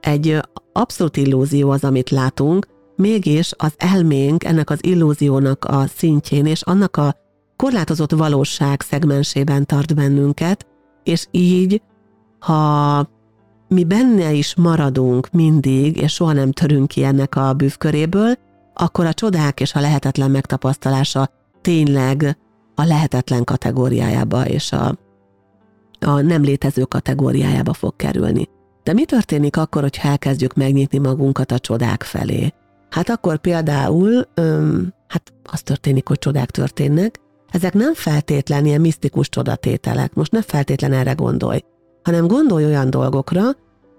egy 0.00 0.40
abszolút 0.72 1.16
illúzió 1.16 1.70
az, 1.70 1.84
amit 1.84 2.10
látunk, 2.10 2.66
mégis 2.96 3.52
az 3.56 3.74
elménk 3.76 4.44
ennek 4.44 4.70
az 4.70 4.78
illúziónak 4.84 5.64
a 5.64 5.86
szintjén 5.86 6.46
és 6.46 6.62
annak 6.62 6.96
a 6.96 7.14
korlátozott 7.56 8.12
valóság 8.12 8.80
szegmensében 8.80 9.66
tart 9.66 9.94
bennünket, 9.94 10.66
és 11.02 11.26
így, 11.30 11.82
ha 12.38 13.08
mi 13.68 13.84
benne 13.84 14.32
is 14.32 14.54
maradunk 14.54 15.28
mindig, 15.32 15.96
és 15.96 16.12
soha 16.12 16.32
nem 16.32 16.52
törünk 16.52 16.88
ki 16.88 17.04
ennek 17.04 17.36
a 17.36 17.52
bűvköréből, 17.52 18.34
akkor 18.74 19.06
a 19.06 19.12
csodák 19.12 19.60
és 19.60 19.74
a 19.74 19.80
lehetetlen 19.80 20.30
megtapasztalása 20.30 21.28
tényleg 21.60 22.38
a 22.76 22.84
lehetetlen 22.84 23.44
kategóriájába 23.44 24.46
és 24.46 24.72
a, 24.72 24.98
a 26.00 26.20
nem 26.20 26.42
létező 26.42 26.82
kategóriájába 26.82 27.72
fog 27.72 27.96
kerülni. 27.96 28.48
De 28.82 28.92
mi 28.92 29.04
történik 29.04 29.56
akkor, 29.56 29.82
hogyha 29.82 30.08
elkezdjük 30.08 30.54
megnyitni 30.54 30.98
magunkat 30.98 31.52
a 31.52 31.58
csodák 31.58 32.02
felé? 32.02 32.52
Hát 32.90 33.10
akkor 33.10 33.38
például, 33.38 34.26
öm, 34.34 34.94
hát 35.08 35.32
az 35.44 35.62
történik, 35.62 36.08
hogy 36.08 36.18
csodák 36.18 36.50
történnek, 36.50 37.20
ezek 37.50 37.74
nem 37.74 37.94
feltétlen 37.94 38.66
ilyen 38.66 38.80
misztikus 38.80 39.28
csodatételek, 39.28 40.14
most 40.14 40.32
ne 40.32 40.42
feltétlen 40.42 40.92
erre 40.92 41.12
gondolj, 41.12 41.60
hanem 42.02 42.26
gondolj 42.26 42.64
olyan 42.64 42.90
dolgokra, 42.90 43.42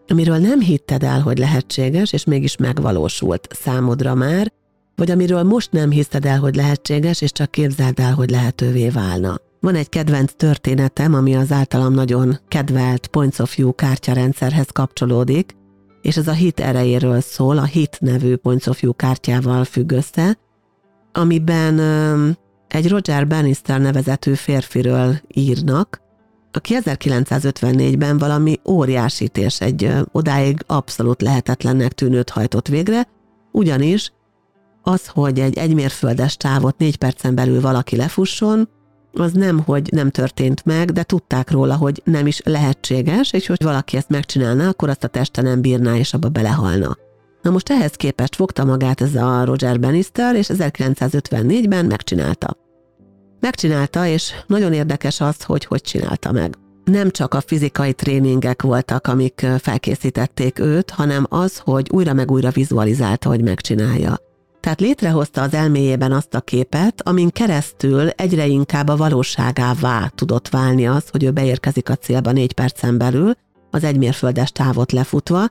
amiről 0.07 0.37
nem 0.37 0.59
hitted 0.59 1.03
el, 1.03 1.21
hogy 1.21 1.37
lehetséges, 1.37 2.13
és 2.13 2.23
mégis 2.23 2.57
megvalósult 2.57 3.47
számodra 3.51 4.13
már, 4.13 4.51
vagy 4.97 5.11
amiről 5.11 5.43
most 5.43 5.71
nem 5.71 5.89
hiszed 5.89 6.25
el, 6.25 6.39
hogy 6.39 6.55
lehetséges, 6.55 7.21
és 7.21 7.31
csak 7.31 7.51
képzeld 7.51 7.99
el, 7.99 8.13
hogy 8.13 8.29
lehetővé 8.29 8.89
válna. 8.89 9.39
Van 9.59 9.75
egy 9.75 9.89
kedvenc 9.89 10.31
történetem, 10.35 11.13
ami 11.13 11.35
az 11.35 11.51
általam 11.51 11.93
nagyon 11.93 12.39
kedvelt 12.47 13.07
Points 13.07 13.39
of 13.39 13.55
View 13.55 13.73
kártyarendszerhez 13.73 14.67
kapcsolódik, 14.67 15.55
és 16.01 16.17
ez 16.17 16.27
a 16.27 16.31
hit 16.31 16.59
erejéről 16.59 17.21
szól, 17.21 17.57
a 17.57 17.63
hit 17.63 17.97
nevű 17.99 18.35
Points 18.35 18.67
of 18.67 18.79
View 18.79 18.93
kártyával 18.93 19.63
függ 19.63 19.91
össze, 19.91 20.37
amiben 21.11 21.79
egy 22.67 22.89
Roger 22.89 23.27
Bannister 23.27 23.81
nevezetű 23.81 24.33
férfiről 24.33 25.21
írnak, 25.27 26.01
aki 26.51 26.77
1954-ben 26.83 28.17
valami 28.17 28.59
óriásit 28.69 29.37
és 29.37 29.61
egy 29.61 29.93
odáig 30.11 30.63
abszolút 30.67 31.21
lehetetlennek 31.21 31.91
tűnőt 31.91 32.29
hajtott 32.29 32.67
végre, 32.67 33.07
ugyanis 33.51 34.11
az, 34.87 35.07
hogy 35.07 35.39
egy 35.39 35.57
egymérföldes 35.57 36.37
távot 36.37 36.77
négy 36.77 36.97
percen 36.97 37.35
belül 37.35 37.61
valaki 37.61 37.95
lefusson, 37.95 38.69
az 39.13 39.31
nem, 39.31 39.59
hogy 39.59 39.89
nem 39.91 40.09
történt 40.09 40.65
meg, 40.65 40.91
de 40.91 41.03
tudták 41.03 41.51
róla, 41.51 41.75
hogy 41.75 42.01
nem 42.03 42.27
is 42.27 42.41
lehetséges, 42.43 43.33
és 43.33 43.47
hogy 43.47 43.63
valaki 43.63 43.97
ezt 43.97 44.09
megcsinálná, 44.09 44.67
akkor 44.67 44.89
azt 44.89 45.03
a 45.03 45.07
teste 45.07 45.41
nem 45.41 45.61
bírná, 45.61 45.95
és 45.95 46.13
abba 46.13 46.29
belehalna. 46.29 46.97
Na 47.41 47.49
most 47.49 47.69
ehhez 47.69 47.91
képest 47.91 48.35
fogta 48.35 48.65
magát 48.65 49.01
ez 49.01 49.15
a 49.15 49.45
Roger 49.45 49.79
Bannister, 49.79 50.35
és 50.35 50.49
1954-ben 50.53 51.85
megcsinálta. 51.85 52.57
Megcsinálta, 53.39 54.05
és 54.05 54.31
nagyon 54.47 54.73
érdekes 54.73 55.21
az, 55.21 55.43
hogy 55.43 55.65
hogy 55.65 55.81
csinálta 55.81 56.31
meg. 56.31 56.55
Nem 56.83 57.09
csak 57.09 57.33
a 57.33 57.41
fizikai 57.41 57.93
tréningek 57.93 58.61
voltak, 58.61 59.07
amik 59.07 59.45
felkészítették 59.57 60.59
őt, 60.59 60.89
hanem 60.89 61.25
az, 61.29 61.57
hogy 61.57 61.89
újra 61.91 62.13
meg 62.13 62.31
újra 62.31 62.49
vizualizálta, 62.49 63.29
hogy 63.29 63.43
megcsinálja. 63.43 64.26
Tehát 64.67 64.81
létrehozta 64.81 65.41
az 65.41 65.53
elméjében 65.53 66.11
azt 66.11 66.33
a 66.33 66.41
képet, 66.41 67.01
amin 67.07 67.29
keresztül 67.29 68.09
egyre 68.09 68.45
inkább 68.45 68.87
a 68.87 68.95
valóságává 68.95 70.11
tudott 70.15 70.49
válni 70.49 70.87
az, 70.87 71.09
hogy 71.09 71.23
ő 71.23 71.31
beérkezik 71.31 71.89
a 71.89 71.95
célba 71.95 72.31
négy 72.31 72.53
percen 72.53 72.97
belül, 72.97 73.31
az 73.71 73.83
egymérföldes 73.83 74.51
távot 74.51 74.91
lefutva, 74.91 75.45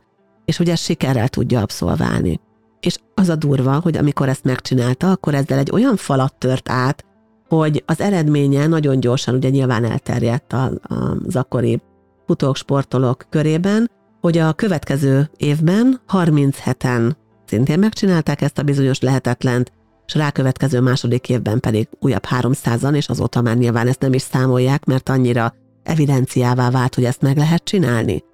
és 0.45 0.57
hogy 0.57 0.69
ezt 0.69 0.83
sikerrel 0.83 1.29
tudja 1.29 1.61
abszolválni. 1.61 2.41
És 2.81 2.97
az 3.15 3.29
a 3.29 3.37
durva, 3.37 3.81
hogy 3.81 3.97
amikor 3.97 4.29
ezt 4.29 4.45
megcsinálta, 4.45 5.11
akkor 5.11 5.35
ezzel 5.35 5.59
egy 5.59 5.71
olyan 5.71 5.97
falat 5.97 6.35
tört 6.39 6.69
át, 6.69 7.05
hogy 7.49 7.83
az 7.87 8.01
eredménye 8.01 8.67
nagyon 8.67 9.01
gyorsan 9.01 9.35
ugye 9.35 9.49
nyilván 9.49 9.85
elterjedt 9.85 10.53
az 10.53 11.37
akkori 11.37 11.83
futók, 12.27 12.57
sportolók 12.57 13.27
körében, 13.29 13.91
hogy 14.21 14.39
a 14.39 14.53
következő 14.53 15.31
évben 15.37 16.01
37-en 16.13 17.13
szintén 17.49 17.79
megcsinálták 17.79 18.43
ezt 18.43 18.59
a 18.59 18.63
bizonyos 18.63 19.01
lehetetlent, 19.01 19.73
és 20.07 20.15
rákövetkező 20.15 20.81
második 20.81 21.29
évben 21.29 21.61
pedig 21.61 21.89
újabb 22.01 22.25
300-an, 22.31 22.95
és 22.95 23.09
azóta 23.09 23.41
már 23.41 23.57
nyilván 23.57 23.87
ezt 23.87 24.01
nem 24.01 24.13
is 24.13 24.23
számolják, 24.23 24.85
mert 24.85 25.09
annyira 25.09 25.55
evidenciává 25.83 26.71
vált, 26.71 26.95
hogy 26.95 27.05
ezt 27.05 27.23
meg 27.23 27.37
lehet 27.37 27.65
csinálni. 27.65 28.25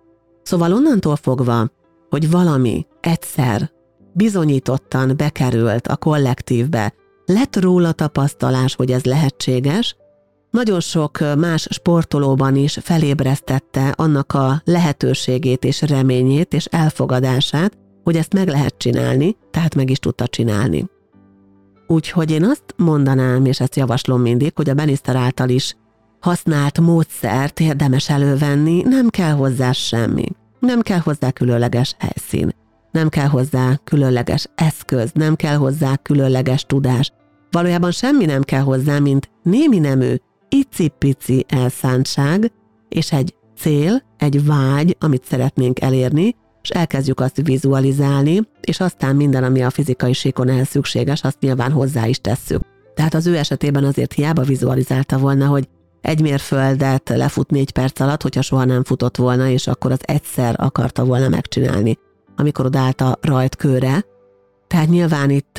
Szóval 0.42 0.72
onnantól 0.72 1.16
fogva, 1.16 1.70
hogy 2.08 2.30
valami 2.30 2.86
egyszer 3.00 3.70
bizonyítottan 4.12 5.16
bekerült 5.16 5.86
a 5.86 5.96
kollektívbe, 5.96 6.94
lett 7.26 7.56
róla 7.60 7.92
tapasztalás, 7.92 8.74
hogy 8.74 8.90
ez 8.90 9.04
lehetséges, 9.04 9.96
nagyon 10.50 10.80
sok 10.80 11.18
más 11.38 11.66
sportolóban 11.70 12.56
is 12.56 12.78
felébresztette 12.82 13.88
annak 13.96 14.32
a 14.32 14.62
lehetőségét 14.64 15.64
és 15.64 15.80
reményét 15.80 16.52
és 16.54 16.64
elfogadását, 16.64 17.78
hogy 18.04 18.16
ezt 18.16 18.32
meg 18.32 18.48
lehet 18.48 18.74
csinálni, 18.78 19.36
tehát 19.50 19.74
meg 19.74 19.90
is 19.90 19.98
tudta 19.98 20.26
csinálni. 20.26 20.90
Úgyhogy 21.86 22.30
én 22.30 22.44
azt 22.44 22.64
mondanám, 22.76 23.44
és 23.44 23.60
ezt 23.60 23.76
javaslom 23.76 24.20
mindig, 24.20 24.52
hogy 24.54 24.70
a 24.70 24.74
Beniszter 24.74 25.16
által 25.16 25.48
is 25.48 25.76
használt 26.20 26.80
módszert 26.80 27.60
érdemes 27.60 28.08
elővenni, 28.08 28.82
nem 28.82 29.08
kell 29.08 29.32
hozzá 29.32 29.72
semmi. 29.72 30.26
Nem 30.58 30.80
kell 30.80 30.98
hozzá 30.98 31.30
különleges 31.30 31.96
helyszín, 31.98 32.54
nem 32.90 33.08
kell 33.08 33.26
hozzá 33.26 33.80
különleges 33.84 34.46
eszköz, 34.54 35.10
nem 35.14 35.36
kell 35.36 35.56
hozzá 35.56 35.96
különleges 35.96 36.64
tudás. 36.64 37.12
Valójában 37.50 37.90
semmi 37.90 38.24
nem 38.24 38.42
kell 38.42 38.60
hozzá, 38.60 38.98
mint 38.98 39.30
némi 39.42 39.78
nemű, 39.78 40.14
icipici 40.48 41.44
elszántság, 41.48 42.52
és 42.88 43.12
egy 43.12 43.34
cél, 43.56 44.02
egy 44.16 44.46
vágy, 44.46 44.96
amit 45.00 45.24
szeretnénk 45.24 45.80
elérni, 45.80 46.36
és 46.62 46.68
elkezdjük 46.68 47.20
azt 47.20 47.40
vizualizálni, 47.42 48.40
és 48.60 48.80
aztán 48.80 49.16
minden, 49.16 49.44
ami 49.44 49.62
a 49.62 49.70
fizikai 49.70 50.12
síkon 50.12 50.48
ehhez 50.48 50.68
szükséges, 50.68 51.22
azt 51.22 51.40
nyilván 51.40 51.72
hozzá 51.72 52.06
is 52.06 52.20
tesszük. 52.20 52.62
Tehát 52.94 53.14
az 53.14 53.26
ő 53.26 53.36
esetében 53.36 53.84
azért 53.84 54.12
hiába 54.12 54.42
vizualizálta 54.42 55.18
volna, 55.18 55.46
hogy 55.46 55.68
egy 56.00 56.20
mérföldet 56.20 57.08
lefut 57.08 57.50
négy 57.50 57.70
perc 57.70 58.00
alatt, 58.00 58.22
hogyha 58.22 58.42
soha 58.42 58.64
nem 58.64 58.84
futott 58.84 59.16
volna, 59.16 59.48
és 59.48 59.66
akkor 59.66 59.92
az 59.92 60.00
egyszer 60.02 60.54
akarta 60.58 61.04
volna 61.04 61.28
megcsinálni, 61.28 61.98
amikor 62.36 62.66
odállt 62.66 63.00
a 63.00 63.18
rajtkőre. 63.20 64.04
Tehát 64.66 64.88
nyilván 64.88 65.30
itt 65.30 65.58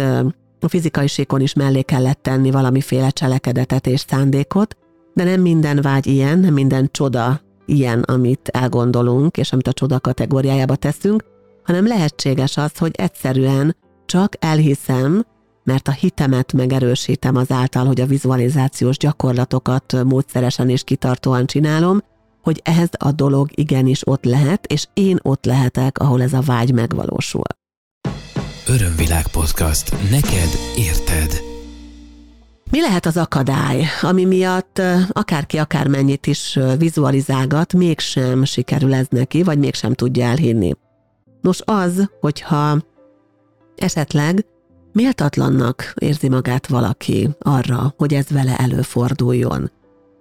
a 0.59 0.67
fizikai 0.67 1.07
síkon 1.07 1.41
is 1.41 1.53
mellé 1.53 1.81
kellett 1.81 2.21
tenni 2.21 2.51
valamiféle 2.51 3.09
cselekedetet 3.09 3.87
és 3.87 4.03
szándékot, 4.07 4.77
de 5.13 5.23
nem 5.23 5.41
minden 5.41 5.81
vágy 5.81 6.07
ilyen, 6.07 6.39
nem 6.39 6.53
minden 6.53 6.89
csoda 6.91 7.41
ilyen, 7.65 8.01
amit 8.01 8.47
elgondolunk, 8.47 9.37
és 9.37 9.51
amit 9.51 9.67
a 9.67 9.73
csoda 9.73 9.99
kategóriájába 9.99 10.75
teszünk, 10.75 11.23
hanem 11.63 11.87
lehetséges 11.87 12.57
az, 12.57 12.77
hogy 12.77 12.91
egyszerűen 12.95 13.75
csak 14.05 14.33
elhiszem, 14.39 15.25
mert 15.63 15.87
a 15.87 15.91
hitemet 15.91 16.53
megerősítem 16.53 17.35
azáltal, 17.35 17.85
hogy 17.85 18.01
a 18.01 18.05
vizualizációs 18.05 18.97
gyakorlatokat 18.97 20.03
módszeresen 20.03 20.69
és 20.69 20.83
kitartóan 20.83 21.45
csinálom, 21.45 22.01
hogy 22.41 22.61
ez 22.63 22.89
a 22.97 23.11
dolog 23.11 23.49
igenis 23.51 24.07
ott 24.07 24.25
lehet, 24.25 24.65
és 24.65 24.87
én 24.93 25.19
ott 25.21 25.45
lehetek, 25.45 25.97
ahol 25.97 26.21
ez 26.21 26.33
a 26.33 26.41
vágy 26.41 26.73
megvalósul. 26.73 27.43
Örömvilág 28.67 29.27
podcast. 29.27 30.09
Neked 30.09 30.49
érted. 30.75 31.52
Mi 32.73 32.81
lehet 32.81 33.05
az 33.05 33.17
akadály, 33.17 33.85
ami 34.01 34.25
miatt 34.25 34.81
akárki 35.09 35.57
akármennyit 35.57 36.27
is 36.27 36.59
vizualizálgat, 36.77 37.73
mégsem 37.73 38.43
sikerül 38.43 38.93
ez 38.93 39.05
neki, 39.09 39.43
vagy 39.43 39.59
mégsem 39.59 39.93
tudja 39.93 40.25
elhinni? 40.25 40.73
Nos 41.41 41.61
az, 41.65 42.09
hogyha 42.19 42.77
esetleg 43.75 44.45
Méltatlannak 44.93 45.93
érzi 45.99 46.29
magát 46.29 46.67
valaki 46.67 47.29
arra, 47.39 47.93
hogy 47.97 48.13
ez 48.13 48.27
vele 48.29 48.57
előforduljon. 48.57 49.71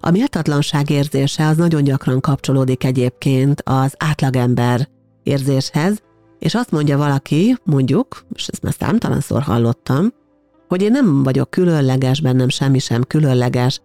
A 0.00 0.10
méltatlanság 0.10 0.90
érzése 0.90 1.46
az 1.46 1.56
nagyon 1.56 1.84
gyakran 1.84 2.20
kapcsolódik 2.20 2.84
egyébként 2.84 3.62
az 3.64 3.94
átlagember 3.98 4.88
érzéshez, 5.22 6.02
és 6.38 6.54
azt 6.54 6.70
mondja 6.70 6.96
valaki, 6.96 7.56
mondjuk, 7.64 8.24
és 8.34 8.46
ezt 8.46 8.62
már 8.62 8.74
számtalanszor 8.78 9.42
hallottam, 9.42 10.12
hogy 10.72 10.82
én 10.82 10.90
nem 10.90 11.22
vagyok 11.22 11.50
különleges, 11.50 12.20
bennem 12.20 12.48
semmi 12.48 12.78
sem 12.78 13.02
különleges, 13.02 13.80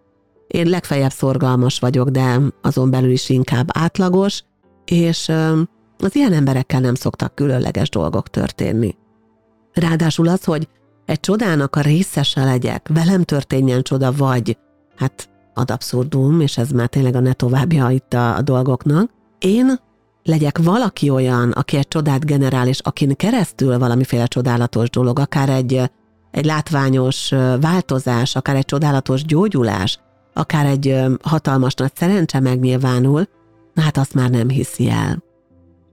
én 0.46 0.66
legfeljebb 0.66 1.10
szorgalmas 1.10 1.78
vagyok, 1.78 2.08
de 2.08 2.40
azon 2.62 2.90
belül 2.90 3.10
is 3.10 3.28
inkább 3.28 3.66
átlagos, 3.72 4.42
és 4.84 5.32
az 5.98 6.14
ilyen 6.14 6.32
emberekkel 6.32 6.80
nem 6.80 6.94
szoktak 6.94 7.34
különleges 7.34 7.88
dolgok 7.88 8.28
történni. 8.28 8.96
Ráadásul 9.72 10.28
az, 10.28 10.44
hogy 10.44 10.68
egy 11.04 11.20
csodának 11.20 11.76
a 11.76 11.80
részese 11.80 12.44
legyek, 12.44 12.88
velem 12.94 13.22
történjen 13.22 13.82
csoda, 13.82 14.12
vagy 14.12 14.58
hát 14.96 15.28
ad 15.54 15.70
abszurdum, 15.70 16.40
és 16.40 16.58
ez 16.58 16.70
már 16.70 16.88
tényleg 16.88 17.14
a 17.14 17.20
ne 17.20 17.32
továbbja 17.32 17.90
itt 17.90 18.12
a, 18.12 18.36
a 18.36 18.42
dolgoknak, 18.42 19.10
én 19.38 19.80
legyek 20.22 20.58
valaki 20.58 21.10
olyan, 21.10 21.50
aki 21.50 21.76
egy 21.76 21.88
csodát 21.88 22.24
generál, 22.24 22.68
és 22.68 22.80
akin 22.80 23.16
keresztül 23.16 23.78
valamiféle 23.78 24.26
csodálatos 24.26 24.90
dolog, 24.90 25.18
akár 25.18 25.48
egy, 25.48 25.90
egy 26.38 26.44
látványos 26.44 27.28
változás, 27.60 28.36
akár 28.36 28.56
egy 28.56 28.64
csodálatos 28.64 29.24
gyógyulás, 29.24 29.98
akár 30.32 30.66
egy 30.66 30.96
hatalmas 31.22 31.74
nagy 31.74 31.92
szerencse 31.94 32.40
megnyilvánul, 32.40 33.28
hát 33.74 33.96
azt 33.96 34.14
már 34.14 34.30
nem 34.30 34.48
hiszi 34.48 34.88
el. 34.88 35.22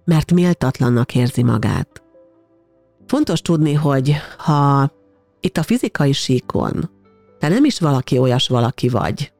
Mert 0.05 0.31
méltatlannak 0.31 1.15
érzi 1.15 1.43
magát. 1.43 2.03
Fontos 3.07 3.41
tudni, 3.41 3.73
hogy 3.73 4.15
ha 4.37 4.91
itt 5.39 5.57
a 5.57 5.63
fizikai 5.63 6.11
síkon 6.11 6.89
te 7.39 7.47
nem 7.47 7.65
is 7.65 7.79
valaki 7.79 8.17
olyas 8.17 8.47
valaki 8.47 8.89
vagy, 8.89 9.33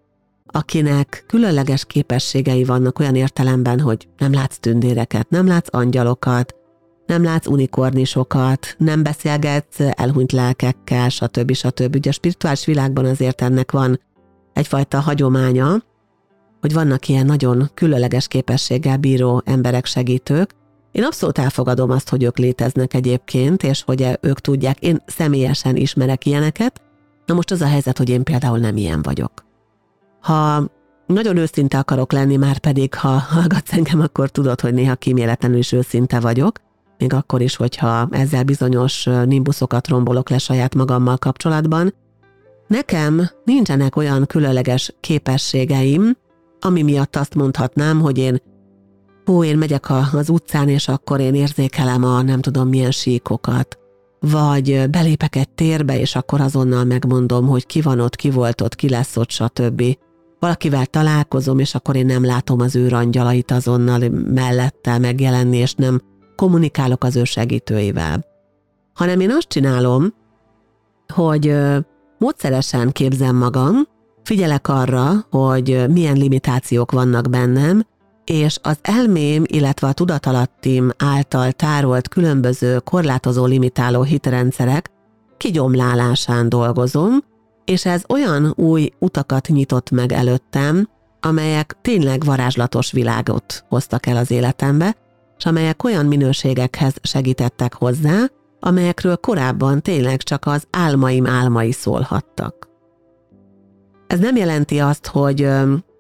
akinek 0.46 1.24
különleges 1.28 1.86
képességei 1.86 2.64
vannak 2.64 3.00
olyan 3.00 3.16
értelemben, 3.16 3.80
hogy 3.80 4.08
nem 4.18 4.34
látsz 4.34 4.58
tündéreket, 4.58 5.30
nem 5.30 5.48
látsz 5.48 5.76
angyalokat, 5.76 6.56
nem 7.06 7.24
látsz 7.24 7.48
unikornisokat, 7.48 8.76
nem 8.78 9.04
beszélgetsz 9.04 9.80
elhunyt 9.80 10.32
lelkekkel, 10.32 11.10
stb. 11.10 11.54
stb. 11.54 11.96
Ugye 11.96 12.10
a 12.10 12.14
spirituális 12.14 12.66
világban 12.66 13.06
azért 13.06 13.42
ennek 13.42 13.72
van 13.72 14.00
egyfajta 14.54 15.00
hagyománya, 15.00 15.84
hogy 16.62 16.74
vannak 16.74 17.08
ilyen 17.08 17.26
nagyon 17.26 17.70
különleges 17.74 18.28
képességgel 18.28 18.98
bíró 18.98 19.42
emberek, 19.46 19.86
segítők, 19.86 20.50
én 20.96 21.04
abszolút 21.04 21.38
elfogadom 21.38 21.90
azt, 21.90 22.10
hogy 22.10 22.24
ők 22.24 22.38
léteznek 22.38 22.94
egyébként, 22.94 23.64
és 23.64 23.84
hogy 23.84 24.18
ők 24.22 24.40
tudják. 24.40 24.80
Én 24.80 25.02
személyesen 25.06 25.76
ismerek 25.76 26.26
ilyeneket. 26.26 26.82
Na 27.26 27.34
most 27.34 27.52
az 27.52 27.62
a 27.62 27.68
helyzet, 27.68 27.98
hogy 27.98 28.10
én 28.10 28.24
például 28.24 28.58
nem 28.58 28.78
ilyen 28.78 29.02
vagyok. 29.02 29.32
Ha 30.22 30.70
nagyon 31.06 31.38
őszinte 31.38 31.78
akarok 31.78 32.12
lenni, 32.12 32.36
már 32.36 32.58
pedig 32.58 32.94
ha 32.94 33.08
hallgatsz 33.08 33.74
engem, 33.74 34.02
akkor 34.02 34.30
tudod, 34.30 34.62
hogy 34.62 34.74
néha 34.74 34.96
kíméletlenül 34.96 35.58
is 35.58 35.72
őszinte 35.72 36.20
vagyok, 36.20 36.60
még 36.98 37.14
akkor 37.14 37.42
is, 37.42 37.56
hogyha 37.56 38.08
ezzel 38.12 38.44
bizonyos 38.44 39.10
nimbuszokat 39.26 39.88
rombolok 39.88 40.30
le 40.30 40.38
saját 40.38 40.76
magammal 40.76 41.18
kapcsolatban. 41.18 41.94
Nekem 42.68 43.30
nincsenek 43.44 43.96
olyan 43.96 44.26
különleges 44.26 44.96
képességeim, 45.00 46.18
ami 46.60 46.82
miatt 46.82 47.16
azt 47.16 47.36
mondhatnám, 47.36 48.00
hogy 48.00 48.18
én 48.18 48.42
hú, 49.26 49.44
én 49.44 49.58
megyek 49.58 49.86
az 50.14 50.30
utcán, 50.30 50.70
és 50.70 50.88
akkor 50.88 51.20
én 51.20 51.34
érzékelem 51.34 52.04
a 52.04 52.22
nem 52.22 52.42
tudom 52.42 52.68
milyen 52.68 52.92
síkokat. 52.92 53.78
Vagy 54.20 54.90
belépek 54.90 55.36
egy 55.36 55.50
térbe, 55.50 56.00
és 56.00 56.16
akkor 56.16 56.42
azonnal 56.42 56.84
megmondom, 56.84 57.48
hogy 57.48 57.66
ki 57.66 57.82
van 57.82 58.00
ott, 58.00 58.16
ki 58.16 58.30
volt 58.30 58.62
ott, 58.62 58.76
ki 58.76 58.90
lesz 58.90 59.18
ott, 59.18 59.30
stb. 59.30 59.84
Valakivel 60.40 60.86
találkozom, 60.86 61.60
és 61.60 61.76
akkor 61.76 61.96
én 61.96 62.06
nem 62.06 62.26
látom 62.26 62.62
az 62.62 62.76
ő 62.76 62.90
angyalait 62.90 63.52
azonnal 63.52 64.10
mellette 64.34 64.98
megjelenni, 64.98 65.58
és 65.58 65.74
nem 65.74 66.02
kommunikálok 66.36 67.04
az 67.04 67.16
ő 67.16 67.24
segítőivel. 67.24 68.26
hanem 68.94 69.20
én 69.20 69.32
azt 69.32 69.48
csinálom, 69.48 70.14
hogy 71.14 71.56
módszeresen 72.18 72.92
képzem 72.92 73.36
magam, 73.36 73.88
figyelek 74.24 74.68
arra, 74.68 75.26
hogy 75.30 75.86
milyen 75.90 76.18
limitációk 76.18 76.92
vannak 76.92 77.30
bennem, 77.30 77.86
és 78.24 78.60
az 78.62 78.78
elmém, 78.82 79.44
illetve 79.46 79.88
a 79.88 79.94
tudatalattim 79.94 80.92
által 80.98 81.52
tárolt 81.52 82.08
különböző 82.08 82.80
korlátozó 82.80 83.46
limitáló 83.46 84.04
hitrendszerek 84.04 84.90
kigyomlálásán 85.38 86.50
dolgozom, 86.50 87.24
és 87.66 87.86
ez 87.86 88.04
olyan 88.10 88.54
új 88.56 88.90
utakat 89.00 89.48
nyitott 89.48 89.92
meg 89.92 90.12
előttem, 90.12 90.90
amelyek 91.20 91.78
tényleg 91.82 92.24
varázslatos 92.24 92.92
világot 92.92 93.66
hoztak 93.70 94.06
el 94.06 94.18
az 94.18 94.32
életembe, 94.32 94.96
és 95.38 95.46
amelyek 95.46 95.84
olyan 95.84 96.06
minőségekhez 96.06 96.94
segítettek 97.02 97.74
hozzá, 97.74 98.30
amelyekről 98.60 99.16
korábban 99.16 99.82
tényleg 99.82 100.24
csak 100.24 100.46
az 100.46 100.68
álmaim 100.70 101.28
álmai 101.28 101.72
szólhattak. 101.72 102.70
Ez 104.08 104.20
nem 104.20 104.36
jelenti 104.36 104.80
azt, 104.80 105.08
hogy, 105.08 105.50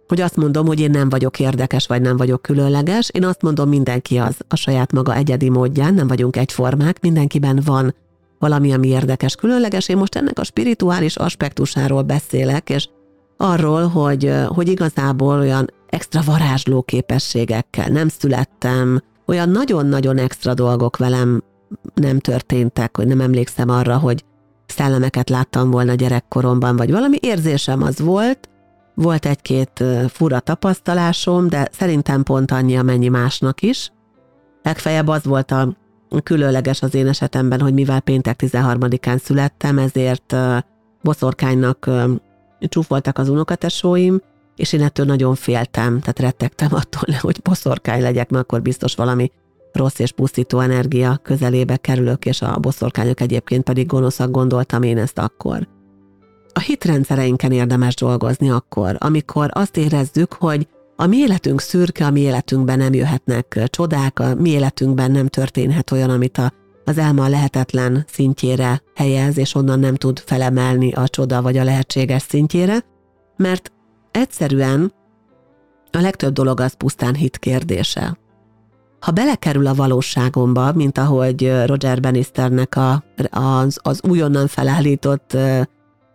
hogy 0.07 0.21
azt 0.21 0.35
mondom, 0.35 0.65
hogy 0.65 0.79
én 0.79 0.89
nem 0.89 1.09
vagyok 1.09 1.39
érdekes, 1.39 1.87
vagy 1.87 2.01
nem 2.01 2.17
vagyok 2.17 2.41
különleges. 2.41 3.09
Én 3.13 3.25
azt 3.25 3.41
mondom, 3.41 3.69
mindenki 3.69 4.17
az 4.17 4.35
a 4.47 4.55
saját 4.55 4.91
maga 4.91 5.15
egyedi 5.15 5.49
módján, 5.49 5.93
nem 5.93 6.07
vagyunk 6.07 6.35
egyformák, 6.35 7.01
mindenkiben 7.01 7.61
van 7.65 7.95
valami, 8.39 8.73
ami 8.73 8.87
érdekes, 8.87 9.35
különleges. 9.35 9.89
Én 9.89 9.97
most 9.97 10.15
ennek 10.15 10.39
a 10.39 10.43
spirituális 10.43 11.15
aspektusáról 11.15 12.01
beszélek, 12.01 12.69
és 12.69 12.89
arról, 13.37 13.87
hogy, 13.87 14.33
hogy 14.47 14.67
igazából 14.67 15.39
olyan 15.39 15.69
extra 15.87 16.21
varázsló 16.25 16.81
képességekkel 16.81 17.87
nem 17.89 18.07
születtem, 18.07 19.01
olyan 19.25 19.49
nagyon-nagyon 19.49 20.17
extra 20.17 20.53
dolgok 20.53 20.97
velem 20.97 21.43
nem 21.93 22.19
történtek, 22.19 22.97
hogy 22.97 23.07
nem 23.07 23.21
emlékszem 23.21 23.69
arra, 23.69 23.97
hogy 23.97 24.23
szellemeket 24.65 25.29
láttam 25.29 25.71
volna 25.71 25.93
gyerekkoromban, 25.93 26.75
vagy 26.75 26.91
valami 26.91 27.17
érzésem 27.21 27.83
az 27.83 27.99
volt, 27.99 28.49
volt 28.93 29.25
egy-két 29.25 29.83
fura 30.07 30.39
tapasztalásom, 30.39 31.47
de 31.47 31.67
szerintem 31.71 32.23
pont 32.23 32.51
annyi, 32.51 32.77
amennyi 32.77 33.07
másnak 33.07 33.61
is. 33.61 33.91
Legfeljebb 34.63 35.07
az 35.07 35.23
volt 35.23 35.51
a 35.51 35.75
különleges 36.23 36.81
az 36.81 36.93
én 36.93 37.07
esetemben, 37.07 37.61
hogy 37.61 37.73
mivel 37.73 37.99
péntek 37.99 38.39
13-án 38.43 39.21
születtem, 39.21 39.77
ezért 39.77 40.35
boszorkánynak 41.01 41.89
csúfoltak 42.59 43.17
az 43.17 43.29
unokatesóim, 43.29 44.21
és 44.55 44.73
én 44.73 44.81
ettől 44.81 45.05
nagyon 45.05 45.35
féltem, 45.35 45.99
tehát 45.99 46.19
rettegtem 46.19 46.73
attól, 46.73 47.15
hogy 47.21 47.39
boszorkány 47.43 48.01
legyek, 48.01 48.29
mert 48.29 48.43
akkor 48.43 48.61
biztos 48.61 48.95
valami 48.95 49.31
rossz 49.71 49.99
és 49.99 50.11
pusztító 50.11 50.59
energia 50.59 51.19
közelébe 51.23 51.77
kerülök, 51.77 52.25
és 52.25 52.41
a 52.41 52.57
boszorkányok 52.59 53.21
egyébként 53.21 53.63
pedig 53.63 53.87
gonoszak 53.87 54.31
gondoltam 54.31 54.83
én 54.83 54.97
ezt 54.97 55.17
akkor. 55.17 55.67
A 56.53 56.59
hitrendszereinken 56.59 57.51
érdemes 57.51 57.95
dolgozni 57.95 58.49
akkor, 58.49 58.95
amikor 58.99 59.49
azt 59.53 59.77
érezzük, 59.77 60.33
hogy 60.33 60.67
a 60.95 61.05
mi 61.05 61.17
életünk 61.17 61.61
szürke, 61.61 62.05
a 62.05 62.11
mi 62.11 62.19
életünkben 62.19 62.77
nem 62.77 62.93
jöhetnek 62.93 63.59
csodák, 63.65 64.19
a 64.19 64.35
mi 64.35 64.49
életünkben 64.49 65.11
nem 65.11 65.27
történhet 65.27 65.91
olyan, 65.91 66.09
amit 66.09 66.37
a, 66.37 66.51
az 66.85 66.97
elma 66.97 67.23
a 67.23 67.29
lehetetlen 67.29 68.05
szintjére 68.07 68.81
helyez, 68.95 69.37
és 69.37 69.55
onnan 69.55 69.79
nem 69.79 69.95
tud 69.95 70.19
felemelni 70.25 70.91
a 70.93 71.07
csoda 71.07 71.41
vagy 71.41 71.57
a 71.57 71.63
lehetséges 71.63 72.21
szintjére, 72.21 72.85
mert 73.37 73.71
egyszerűen 74.15 74.93
a 75.91 75.97
legtöbb 75.99 76.33
dolog 76.33 76.59
az 76.59 76.73
pusztán 76.73 77.15
hit 77.15 77.37
kérdése. 77.37 78.17
Ha 78.99 79.11
belekerül 79.11 79.67
a 79.67 79.73
valóságomba, 79.73 80.73
mint 80.73 80.97
ahogy 80.97 81.53
Roger 81.65 81.99
Bannisternek 81.99 82.75
a, 82.75 83.03
az, 83.29 83.79
az 83.81 84.01
újonnan 84.03 84.47
felállított 84.47 85.37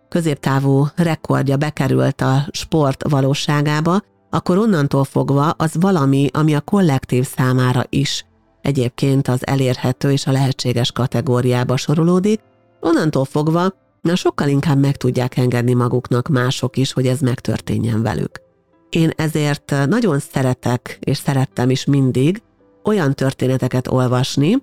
középtávú 0.09 0.85
rekordja 0.95 1.57
bekerült 1.57 2.21
a 2.21 2.45
sport 2.51 3.09
valóságába, 3.09 4.01
akkor 4.29 4.57
onnantól 4.57 5.03
fogva 5.03 5.49
az 5.49 5.75
valami, 5.79 6.29
ami 6.33 6.53
a 6.53 6.61
kollektív 6.61 7.27
számára 7.27 7.83
is 7.89 8.25
egyébként 8.61 9.27
az 9.27 9.47
elérhető 9.47 10.11
és 10.11 10.27
a 10.27 10.31
lehetséges 10.31 10.91
kategóriába 10.91 11.77
sorolódik, 11.77 12.41
onnantól 12.79 13.25
fogva 13.25 13.73
na 14.01 14.15
sokkal 14.15 14.47
inkább 14.47 14.79
meg 14.79 14.97
tudják 14.97 15.37
engedni 15.37 15.73
maguknak 15.73 16.27
mások 16.27 16.77
is, 16.77 16.93
hogy 16.93 17.07
ez 17.07 17.19
megtörténjen 17.19 18.01
velük. 18.01 18.41
Én 18.89 19.09
ezért 19.15 19.75
nagyon 19.87 20.19
szeretek, 20.19 20.97
és 20.99 21.17
szerettem 21.17 21.69
is 21.69 21.85
mindig 21.85 22.41
olyan 22.83 23.13
történeteket 23.13 23.87
olvasni, 23.87 24.57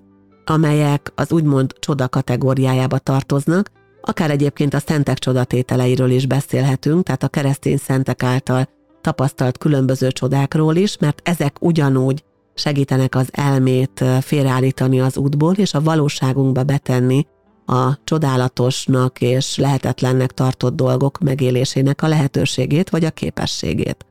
amelyek 0.45 1.11
az 1.15 1.31
úgymond 1.31 1.73
csoda 1.79 2.07
kategóriájába 2.07 2.97
tartoznak, 2.97 3.71
akár 4.01 4.31
egyébként 4.31 4.73
a 4.73 4.79
szentek 4.79 5.19
csodatételeiről 5.19 6.09
is 6.09 6.25
beszélhetünk, 6.25 7.03
tehát 7.03 7.23
a 7.23 7.27
keresztény 7.27 7.77
szentek 7.77 8.23
által 8.23 8.67
tapasztalt 9.01 9.57
különböző 9.57 10.11
csodákról 10.11 10.75
is, 10.75 10.97
mert 10.97 11.21
ezek 11.23 11.55
ugyanúgy 11.59 12.23
segítenek 12.53 13.15
az 13.15 13.29
elmét 13.31 14.03
félreállítani 14.21 14.99
az 14.99 15.17
útból, 15.17 15.53
és 15.53 15.73
a 15.73 15.81
valóságunkba 15.81 16.63
betenni 16.63 17.25
a 17.69 17.99
csodálatosnak 18.03 19.21
és 19.21 19.57
lehetetlennek 19.57 20.31
tartott 20.31 20.75
dolgok 20.75 21.19
megélésének 21.19 22.01
a 22.01 22.07
lehetőségét 22.07 22.89
vagy 22.89 23.05
a 23.05 23.11
képességét. 23.11 24.05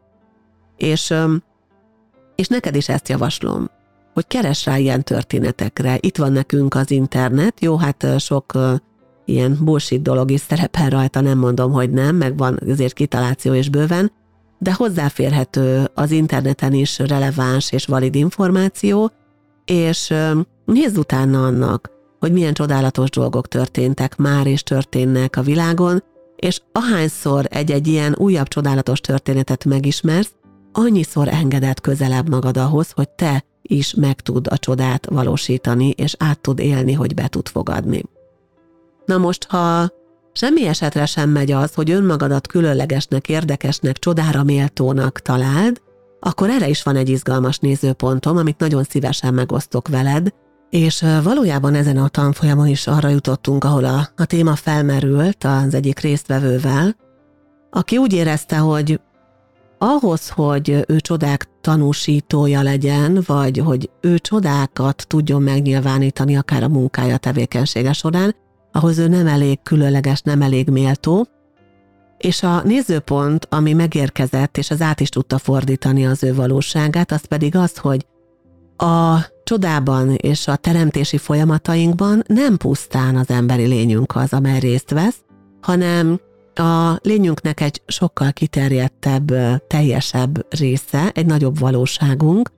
És, 0.77 1.15
és 2.35 2.49
neked 2.49 2.75
is 2.75 2.89
ezt 2.89 3.09
javaslom, 3.09 3.71
hogy 4.15 4.27
keres 4.27 4.65
rá 4.65 4.77
ilyen 4.77 5.05
történetekre. 5.05 5.99
Itt 6.01 6.17
van 6.17 6.33
nekünk 6.33 6.75
az 6.75 6.91
internet, 6.91 7.61
jó, 7.61 7.77
hát 7.77 8.07
sok 8.19 8.53
ilyen 9.25 9.59
bullshit 9.61 10.03
dolog 10.03 10.31
is 10.31 10.41
szerepel 10.41 10.91
rajta, 10.91 11.21
nem 11.21 11.39
mondom, 11.39 11.73
hogy 11.73 11.91
nem, 11.91 12.17
meg 12.17 12.37
van 12.37 12.59
azért 12.69 12.93
kitaláció 12.93 13.55
és 13.55 13.69
bőven, 13.69 14.13
de 14.59 14.73
hozzáférhető 14.73 15.91
az 15.95 16.11
interneten 16.11 16.73
is 16.73 16.99
releváns 16.99 17.73
és 17.73 17.87
valid 17.87 18.15
információ, 18.15 19.11
és 19.65 20.15
nézz 20.65 20.97
utána 20.97 21.45
annak, 21.45 21.98
hogy 22.19 22.33
milyen 22.33 22.55
csodálatos 22.55 23.11
dolgok 23.11 23.49
történtek 23.49 24.17
már 24.17 24.47
és 24.47 24.63
történnek 24.63 25.37
a 25.37 25.43
világon, 25.43 26.03
és 26.37 26.61
ahányszor 26.73 27.47
egy-egy 27.49 27.87
ilyen 27.87 28.15
újabb 28.19 28.49
csodálatos 28.49 29.01
történetet 29.01 29.65
megismersz, 29.65 30.33
annyiszor 30.73 31.29
engedett 31.29 31.81
közelebb 31.81 32.29
magad 32.29 32.57
ahhoz, 32.57 32.91
hogy 32.91 33.09
te 33.09 33.45
is 33.63 33.95
meg 33.95 34.21
tud 34.21 34.47
a 34.51 34.59
csodát 34.59 35.07
valósítani, 35.07 35.89
és 35.89 36.15
át 36.19 36.41
tud 36.41 36.59
élni, 36.59 36.93
hogy 36.93 37.15
be 37.15 37.29
tud 37.29 37.49
fogadni. 37.49 38.03
Na 39.05 39.19
most, 39.19 39.47
ha 39.49 39.91
semmi 40.33 40.67
esetre 40.67 41.07
sem 41.07 41.31
megy 41.31 41.53
az, 41.53 41.75
hogy 41.75 41.91
önmagadat 41.91 42.47
különlegesnek, 42.47 43.29
érdekesnek, 43.29 43.99
csodára 43.99 44.43
méltónak 44.43 45.21
találd, 45.21 45.81
akkor 46.21 46.51
erre 46.51 46.69
is 46.69 46.83
van 46.83 46.97
egy 46.97 47.09
izgalmas 47.09 47.59
nézőpontom, 47.59 48.37
amit 48.37 48.59
nagyon 48.59 48.83
szívesen 48.83 49.35
megosztok 49.35 49.89
veled, 49.89 50.29
és 50.71 51.05
valójában 51.23 51.75
ezen 51.75 51.97
a 51.97 52.09
tanfolyamon 52.09 52.67
is 52.67 52.87
arra 52.87 53.09
jutottunk, 53.09 53.65
ahol 53.65 53.85
a, 53.85 54.09
a 54.17 54.25
téma 54.25 54.55
felmerült 54.55 55.45
az 55.45 55.75
egyik 55.75 55.99
résztvevővel, 55.99 56.97
aki 57.71 57.97
úgy 57.97 58.13
érezte, 58.13 58.57
hogy 58.57 59.01
ahhoz, 59.79 60.29
hogy 60.29 60.85
ő 60.89 61.01
csodák 61.01 61.49
tanúsítója 61.61 62.63
legyen, 62.63 63.23
vagy 63.27 63.59
hogy 63.59 63.91
ő 64.01 64.19
csodákat 64.19 65.05
tudjon 65.09 65.43
megnyilvánítani 65.43 66.37
akár 66.37 66.63
a 66.63 66.69
munkája 66.69 67.17
tevékenysége 67.17 67.93
során, 67.93 68.35
ahhoz 68.73 68.99
ő 68.99 69.09
nem 69.09 69.27
elég 69.27 69.63
különleges, 69.63 70.21
nem 70.21 70.43
elég 70.43 70.69
méltó, 70.69 71.27
és 72.19 72.43
a 72.43 72.63
nézőpont, 72.63 73.47
ami 73.51 73.73
megérkezett, 73.73 74.59
és 74.59 74.71
az 74.71 74.81
át 74.81 75.01
is 75.01 75.09
tudta 75.09 75.39
fordítani 75.39 76.07
az 76.07 76.23
ő 76.23 76.35
valóságát, 76.35 77.13
az 77.13 77.25
pedig 77.25 77.57
az, 77.57 77.77
hogy 77.77 78.07
a 78.77 79.19
csodában 79.49 80.15
és 80.15 80.47
a 80.49 80.57
teremtési 80.57 81.19
folyamatainkban 81.19 82.23
nem 82.27 82.57
pusztán 82.57 83.17
az 83.17 83.31
emberi 83.31 83.67
lényünk 83.67 84.17
az, 84.17 84.33
amely 84.33 84.59
részt 84.59 84.91
vesz, 84.91 85.17
hanem 85.61 86.21
a 86.55 86.99
lényünknek 87.03 87.61
egy 87.61 87.83
sokkal 87.87 88.33
kiterjedtebb, 88.33 89.33
teljesebb 89.67 90.55
része, 90.55 91.11
egy 91.15 91.27
nagyobb 91.27 91.59
valóságunk, 91.59 92.51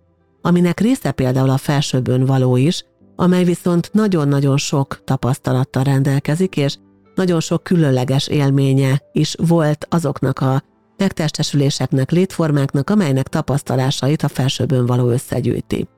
aminek 0.42 0.81
része 0.81 1.11
például 1.11 1.50
a 1.50 1.57
felsőbön 1.57 2.24
való 2.24 2.57
is, 2.57 2.85
amely 3.16 3.44
viszont 3.44 3.90
nagyon-nagyon 3.92 4.57
sok 4.57 5.05
tapasztalattal 5.05 5.83
rendelkezik, 5.83 6.57
és 6.57 6.76
nagyon 7.14 7.40
sok 7.40 7.62
különleges 7.62 8.29
élménye 8.29 9.03
is 9.12 9.35
volt 9.38 9.87
azoknak 9.90 10.38
a 10.38 10.62
megtestesüléseknek, 10.96 12.11
létformáknak, 12.11 12.90
amelynek 12.90 13.29
tapasztalásait 13.29 14.22
a 14.22 14.29
felsőbön 14.29 14.87
való 14.87 15.09
összegyűjti. 15.09 15.88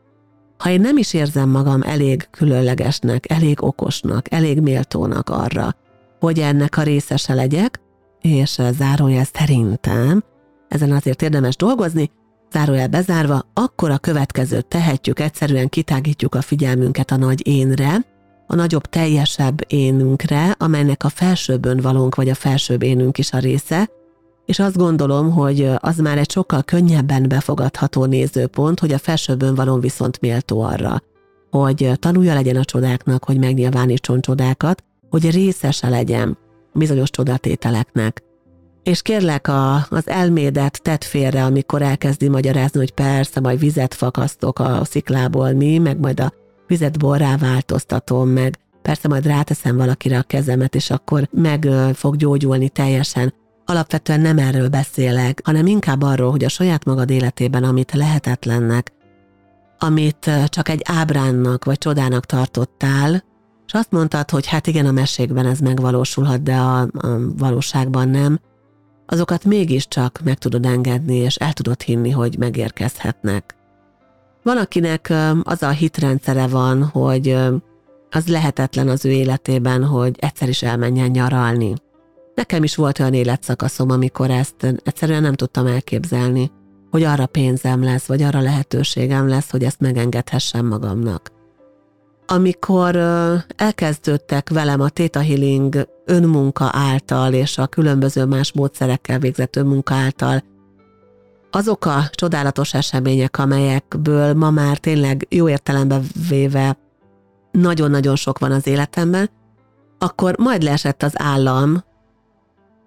Ha 0.63 0.71
én 0.71 0.81
nem 0.81 0.97
is 0.97 1.15
érzem 1.15 1.49
magam 1.49 1.83
elég 1.83 2.29
különlegesnek, 2.31 3.31
elég 3.31 3.63
okosnak, 3.63 4.33
elég 4.33 4.61
méltónak 4.61 5.31
arra, 5.31 5.75
hogy 6.21 6.39
ennek 6.39 6.77
a 6.77 6.83
részese 6.83 7.35
legyek, 7.35 7.81
és 8.21 8.61
zárójel 8.79 9.25
szerintem 9.33 10.25
ezen 10.69 10.93
azért 10.93 11.23
érdemes 11.23 11.57
dolgozni, 11.57 12.11
zárójel 12.53 12.89
bezárva, 12.89 13.47
akkor 13.55 13.91
a 13.91 13.99
következőt 13.99 14.67
tehetjük, 14.67 15.21
egyszerűen 15.21 15.69
kitágítjuk 15.69 16.35
a 16.35 16.43
figyelmünket 16.43 17.11
a 17.11 17.17
nagy 17.17 17.47
énre, 17.47 17.97
a 18.47 18.55
nagyobb, 18.55 18.87
teljesebb 18.87 19.61
énünkre, 19.67 20.55
amelynek 20.59 21.05
a 21.05 21.09
felsőbbön 21.09 21.81
valónk, 21.81 22.15
vagy 22.15 22.29
a 22.29 22.35
felsőbb 22.35 22.83
énünk 22.83 23.19
is 23.19 23.33
a 23.33 23.39
része, 23.39 23.91
és 24.45 24.59
azt 24.59 24.77
gondolom, 24.77 25.31
hogy 25.31 25.71
az 25.79 25.97
már 25.97 26.19
egy 26.19 26.31
sokkal 26.31 26.63
könnyebben 26.63 27.29
befogadható 27.29 28.05
nézőpont, 28.05 28.81
hogy 28.81 28.93
a 28.93 28.99
felsőbbön 28.99 29.55
való 29.55 29.79
viszont 29.79 30.21
méltó 30.21 30.61
arra, 30.61 31.03
hogy 31.51 31.93
tanulja 31.99 32.35
legyen 32.35 32.57
a 32.57 32.65
csodáknak, 32.65 33.25
hogy 33.25 33.39
megnyilvánítson 33.39 34.21
csodákat, 34.21 34.85
hogy 35.11 35.31
részese 35.31 35.89
legyen 35.89 36.39
bizonyos 36.73 37.11
csodatételeknek. 37.11 38.23
És 38.83 39.03
kérlek 39.03 39.49
a, 39.49 39.75
az 39.75 40.09
elmédet 40.09 40.83
tett 40.83 41.05
félre, 41.05 41.45
amikor 41.45 41.83
elkezdi 41.83 42.29
magyarázni, 42.29 42.79
hogy 42.79 42.93
persze, 42.93 43.41
majd 43.41 43.59
vizet 43.59 43.95
fakasztok 43.95 44.59
a 44.59 44.85
sziklából 44.85 45.53
mi, 45.53 45.79
meg 45.79 46.01
majd 46.01 46.21
a 46.21 46.33
vizet 46.67 46.99
borrá 46.99 47.37
változtatom, 47.37 48.29
meg 48.29 48.59
persze 48.83 49.09
majd 49.09 49.27
ráteszem 49.27 49.77
valakire 49.77 50.19
a 50.19 50.23
kezemet, 50.23 50.75
és 50.75 50.91
akkor 50.91 51.29
meg 51.31 51.69
fog 51.95 52.17
gyógyulni 52.17 52.69
teljesen. 52.69 53.35
Alapvetően 53.73 54.21
nem 54.21 54.39
erről 54.39 54.69
beszélek, 54.69 55.41
hanem 55.45 55.67
inkább 55.67 56.03
arról, 56.03 56.31
hogy 56.31 56.45
a 56.45 56.49
saját 56.49 56.85
magad 56.85 57.11
életében, 57.11 57.65
amit 57.65 57.93
lehetetlennek, 57.93 58.93
amit 59.79 60.31
csak 60.47 60.69
egy 60.69 60.83
ábránnak 60.85 61.65
vagy 61.65 61.79
csodának 61.79 62.27
tartottál, 62.27 63.25
és 63.67 63.73
azt 63.73 63.91
mondtad, 63.91 64.31
hogy 64.31 64.47
hát 64.47 64.67
igen, 64.67 64.87
a 64.87 64.93
mesékben 64.93 65.47
ez 65.47 65.59
megvalósulhat, 65.59 66.43
de 66.43 66.55
a, 66.55 66.81
a 66.81 66.89
valóságban 67.37 68.09
nem, 68.09 68.41
azokat 69.07 69.45
mégiscsak 69.45 70.21
meg 70.25 70.39
tudod 70.39 70.67
engedni, 70.67 71.17
és 71.17 71.37
el 71.37 71.53
tudod 71.53 71.83
hinni, 71.83 72.11
hogy 72.11 72.39
megérkezhetnek. 72.39 73.55
Van, 74.43 74.57
akinek 74.57 75.13
az 75.43 75.63
a 75.63 75.71
hitrendszere 75.71 76.47
van, 76.47 76.85
hogy 76.85 77.37
az 78.11 78.27
lehetetlen 78.27 78.89
az 78.89 79.05
ő 79.05 79.11
életében, 79.11 79.85
hogy 79.85 80.17
egyszer 80.19 80.49
is 80.49 80.63
elmenjen 80.63 81.11
nyaralni. 81.11 81.75
Nekem 82.35 82.63
is 82.63 82.77
volt 82.77 82.99
olyan 82.99 83.15
életszakaszom, 83.15 83.91
amikor 83.91 84.31
ezt 84.31 84.75
egyszerűen 84.83 85.23
nem 85.23 85.35
tudtam 85.35 85.67
elképzelni, 85.67 86.51
hogy 86.91 87.03
arra 87.03 87.27
pénzem 87.27 87.83
lesz, 87.83 88.07
vagy 88.07 88.23
arra 88.23 88.41
lehetőségem 88.41 89.29
lesz, 89.29 89.51
hogy 89.51 89.65
ezt 89.65 89.81
megengedhessem 89.81 90.67
magamnak. 90.67 91.31
Amikor 92.27 92.97
elkezdődtek 93.57 94.49
velem 94.51 94.81
a 94.81 94.89
Theta 94.89 95.21
Healing 95.21 95.89
önmunka 96.05 96.71
által 96.73 97.33
és 97.33 97.59
a 97.59 97.67
különböző 97.67 98.25
más 98.25 98.53
módszerekkel 98.53 99.19
végzett 99.19 99.57
önmunka 99.57 99.95
által, 99.95 100.43
azok 101.51 101.85
a 101.85 102.09
csodálatos 102.11 102.75
események, 102.75 103.39
amelyekből 103.39 104.35
ma 104.35 104.51
már 104.51 104.79
tényleg 104.79 105.27
jó 105.31 105.49
értelemben 105.49 106.03
véve 106.29 106.79
nagyon-nagyon 107.51 108.17
sok 108.17 108.39
van 108.39 108.53
az 108.53 108.67
életemben, 108.67 109.31
akkor 109.99 110.39
majd 110.39 110.63
leesett 110.63 111.03
az 111.03 111.13
állam, 111.15 111.85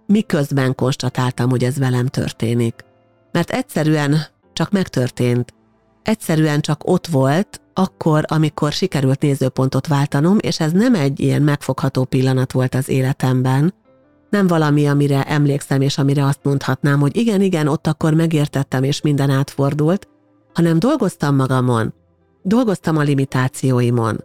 miközben 0.06 0.76
konstatáltam, 0.76 1.50
hogy 1.50 1.64
ez 1.64 1.78
velem 1.78 2.06
történik. 2.06 2.86
Mert 3.32 3.50
egyszerűen 3.50 4.18
csak 4.54 4.72
megtörtént. 4.72 5.54
Egyszerűen 6.04 6.62
csak 6.62 6.82
ott 6.90 7.08
volt, 7.08 7.62
akkor, 7.74 8.24
amikor 8.28 8.72
sikerült 8.72 9.22
nézőpontot 9.22 9.88
váltanom, 9.88 10.38
és 10.40 10.60
ez 10.60 10.72
nem 10.72 10.96
egy 10.96 11.20
ilyen 11.20 11.42
megfogható 11.42 12.04
pillanat 12.04 12.52
volt 12.52 12.76
az 12.76 12.90
életemben, 12.90 13.74
nem 14.30 14.48
valami, 14.48 14.88
amire 14.88 15.24
emlékszem, 15.24 15.82
és 15.82 15.98
amire 15.98 16.26
azt 16.26 16.40
mondhatnám, 16.44 17.00
hogy 17.00 17.18
igen, 17.18 17.42
igen, 17.42 17.68
ott 17.68 17.88
akkor 17.88 18.14
megértettem, 18.14 18.84
és 18.84 19.02
minden 19.02 19.30
átfordult, 19.30 20.08
hanem 20.54 20.80
dolgoztam 20.80 21.36
magamon, 21.36 21.94
dolgoztam 22.44 22.98
a 22.98 23.02
limitációimon. 23.02 24.24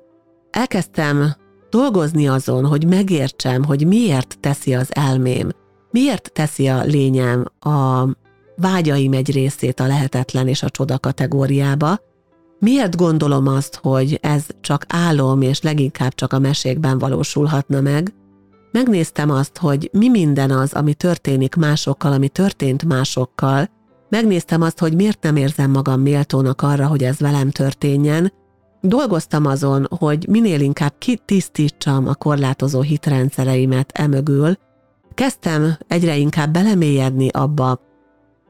Elkezdtem 0.50 1.34
dolgozni 1.70 2.28
azon, 2.28 2.66
hogy 2.66 2.86
megértsem, 2.86 3.64
hogy 3.64 3.86
miért 3.86 4.36
teszi 4.40 4.74
az 4.74 4.88
elmém, 4.94 5.48
miért 5.90 6.30
teszi 6.32 6.68
a 6.68 6.82
lényem 6.82 7.44
a 7.60 8.04
vágyaim 8.56 9.12
egy 9.12 9.32
részét 9.32 9.80
a 9.80 9.86
lehetetlen 9.86 10.48
és 10.48 10.62
a 10.62 10.70
csoda 10.70 10.98
kategóriába, 10.98 11.98
miért 12.58 12.96
gondolom 12.96 13.46
azt, 13.46 13.78
hogy 13.82 14.18
ez 14.22 14.46
csak 14.60 14.84
álom 14.88 15.42
és 15.42 15.62
leginkább 15.62 16.14
csak 16.14 16.32
a 16.32 16.38
mesékben 16.38 16.98
valósulhatna 16.98 17.80
meg, 17.80 18.14
Megnéztem 18.72 19.30
azt, 19.30 19.58
hogy 19.58 19.90
mi 19.92 20.08
minden 20.08 20.50
az, 20.50 20.72
ami 20.72 20.94
történik 20.94 21.54
másokkal, 21.54 22.12
ami 22.12 22.28
történt 22.28 22.84
másokkal, 22.84 23.68
megnéztem 24.08 24.62
azt, 24.62 24.78
hogy 24.78 24.94
miért 24.94 25.22
nem 25.22 25.36
érzem 25.36 25.70
magam 25.70 26.00
méltónak 26.00 26.62
arra, 26.62 26.86
hogy 26.86 27.02
ez 27.02 27.18
velem 27.18 27.50
történjen, 27.50 28.32
dolgoztam 28.80 29.46
azon, 29.46 29.86
hogy 29.98 30.26
minél 30.28 30.60
inkább 30.60 30.92
kitisztítsam 30.98 32.08
a 32.08 32.14
korlátozó 32.14 32.80
hitrendszereimet 32.80 33.90
emögül, 33.94 34.56
kezdtem 35.20 35.76
egyre 35.86 36.16
inkább 36.16 36.52
belemélyedni 36.52 37.28
abba, 37.28 37.80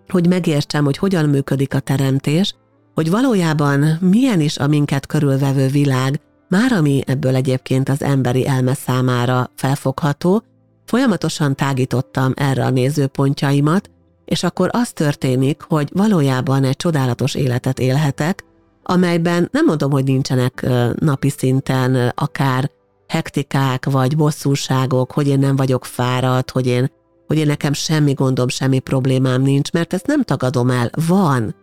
hogy 0.09 0.29
megértsem, 0.29 0.85
hogy 0.85 0.97
hogyan 0.97 1.29
működik 1.29 1.75
a 1.75 1.81
teremtés, 1.81 2.55
hogy 2.95 3.11
valójában 3.11 3.99
milyen 4.01 4.41
is 4.41 4.59
a 4.59 4.67
minket 4.67 5.07
körülvevő 5.07 5.67
világ, 5.67 6.21
már 6.49 6.73
ami 6.73 7.03
ebből 7.07 7.35
egyébként 7.35 7.89
az 7.89 8.03
emberi 8.03 8.47
elme 8.47 8.75
számára 8.75 9.51
felfogható, 9.55 10.43
folyamatosan 10.85 11.57
tágítottam 11.57 12.33
erre 12.37 12.65
a 12.65 12.71
nézőpontjaimat, 12.71 13.91
és 14.25 14.43
akkor 14.43 14.69
az 14.73 14.93
történik, 14.93 15.63
hogy 15.69 15.89
valójában 15.93 16.65
egy 16.65 16.77
csodálatos 16.77 17.35
életet 17.35 17.79
élhetek, 17.79 18.45
amelyben 18.83 19.49
nem 19.53 19.65
mondom, 19.65 19.91
hogy 19.91 20.05
nincsenek 20.05 20.67
napi 20.99 21.29
szinten 21.29 22.13
akár 22.15 22.71
hektikák 23.11 23.85
vagy 23.85 24.16
bosszúságok, 24.16 25.12
hogy 25.12 25.29
én 25.29 25.38
nem 25.38 25.57
vagyok 25.57 25.85
fáradt, 25.85 26.51
hogy 26.51 26.66
én, 26.66 26.90
hogy 27.27 27.38
én 27.38 27.46
nekem 27.46 27.73
semmi 27.73 28.12
gondom, 28.12 28.49
semmi 28.49 28.79
problémám 28.79 29.42
nincs, 29.42 29.73
mert 29.73 29.92
ezt 29.92 30.07
nem 30.07 30.23
tagadom 30.23 30.70
el, 30.70 30.90
van. 31.07 31.55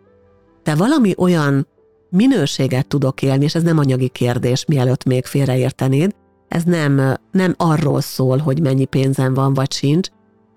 De 0.64 0.76
valami 0.76 1.14
olyan 1.18 1.68
minőséget 2.10 2.88
tudok 2.88 3.22
élni, 3.22 3.44
és 3.44 3.56
ez 3.56 3.64
nem 3.64 3.78
anyagi 3.78 4.08
kérdés, 4.08 4.66
mielőtt 4.66 5.04
még 5.04 5.26
félreértenéd, 5.26 6.16
ez 6.48 6.64
nem, 6.64 7.18
nem 7.32 7.54
arról 7.58 8.02
szól, 8.02 8.38
hogy 8.38 8.62
mennyi 8.62 8.86
pénzem 8.86 9.34
van 9.34 9.54
vagy 9.54 9.72
sincs, 9.72 10.08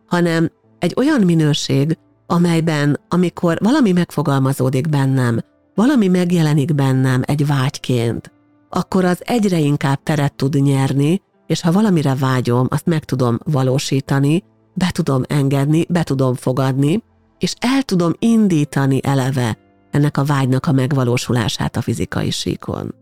hanem 0.07 0.51
egy 0.79 0.95
olyan 0.97 1.21
minőség, 1.21 1.99
amelyben, 2.27 3.01
amikor 3.09 3.59
valami 3.61 3.93
megfogalmazódik 3.93 4.89
bennem, 4.89 5.39
valami 5.75 6.09
megjelenik 6.09 6.75
bennem 6.75 7.23
egy 7.25 7.47
vágyként, 7.47 8.33
akkor 8.71 9.05
az 9.05 9.19
egyre 9.25 9.59
inkább 9.59 10.03
teret 10.03 10.35
tud 10.35 10.55
nyerni, 10.55 11.23
és 11.47 11.61
ha 11.61 11.73
valamire 11.73 12.15
vágyom, 12.15 12.67
azt 12.71 12.87
meg 12.87 13.05
tudom 13.05 13.39
valósítani, 13.45 14.45
be 14.75 14.91
tudom 14.93 15.23
engedni, 15.29 15.87
be 15.89 16.03
tudom 16.03 16.35
fogadni, 16.35 17.03
és 17.39 17.55
el 17.59 17.83
tudom 17.83 18.13
indítani 18.19 19.01
eleve 19.03 19.59
ennek 19.91 20.17
a 20.17 20.25
vágynak 20.25 20.67
a 20.67 20.73
megvalósulását 20.73 21.77
a 21.77 21.81
fizikai 21.81 22.31
síkon. 22.31 22.95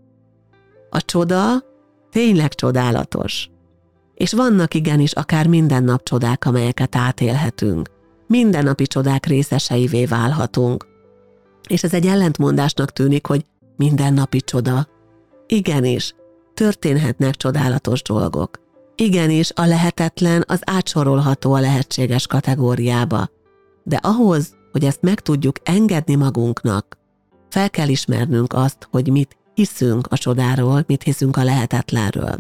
A 0.90 1.04
csoda 1.04 1.62
tényleg 2.10 2.54
csodálatos. 2.54 3.50
És 4.14 4.32
vannak 4.32 4.74
igenis 4.74 5.12
akár 5.12 5.46
minden 5.46 5.84
nap 5.84 6.02
csodák, 6.02 6.44
amelyeket 6.44 6.96
átélhetünk. 6.96 7.90
Mindennapi 8.26 8.86
csodák 8.86 9.26
részeseivé 9.26 10.04
válhatunk. 10.04 10.86
És 11.68 11.82
ez 11.82 11.94
egy 11.94 12.06
ellentmondásnak 12.06 12.92
tűnik, 12.92 13.26
hogy 13.26 13.44
mindennapi 13.76 14.40
csoda. 14.40 14.86
Igenis, 15.50 16.14
történhetnek 16.54 17.34
csodálatos 17.34 18.02
dolgok. 18.02 18.60
Igenis, 18.94 19.50
a 19.54 19.64
lehetetlen 19.64 20.44
az 20.46 20.60
átsorolható 20.64 21.52
a 21.52 21.60
lehetséges 21.60 22.26
kategóriába. 22.26 23.28
De 23.84 23.96
ahhoz, 24.02 24.56
hogy 24.72 24.84
ezt 24.84 25.02
meg 25.02 25.20
tudjuk 25.20 25.56
engedni 25.62 26.14
magunknak, 26.14 26.98
fel 27.48 27.70
kell 27.70 27.88
ismernünk 27.88 28.52
azt, 28.52 28.88
hogy 28.90 29.10
mit 29.10 29.36
hiszünk 29.54 30.06
a 30.10 30.16
csodáról, 30.16 30.84
mit 30.86 31.02
hiszünk 31.02 31.36
a 31.36 31.44
lehetetlenről. 31.44 32.36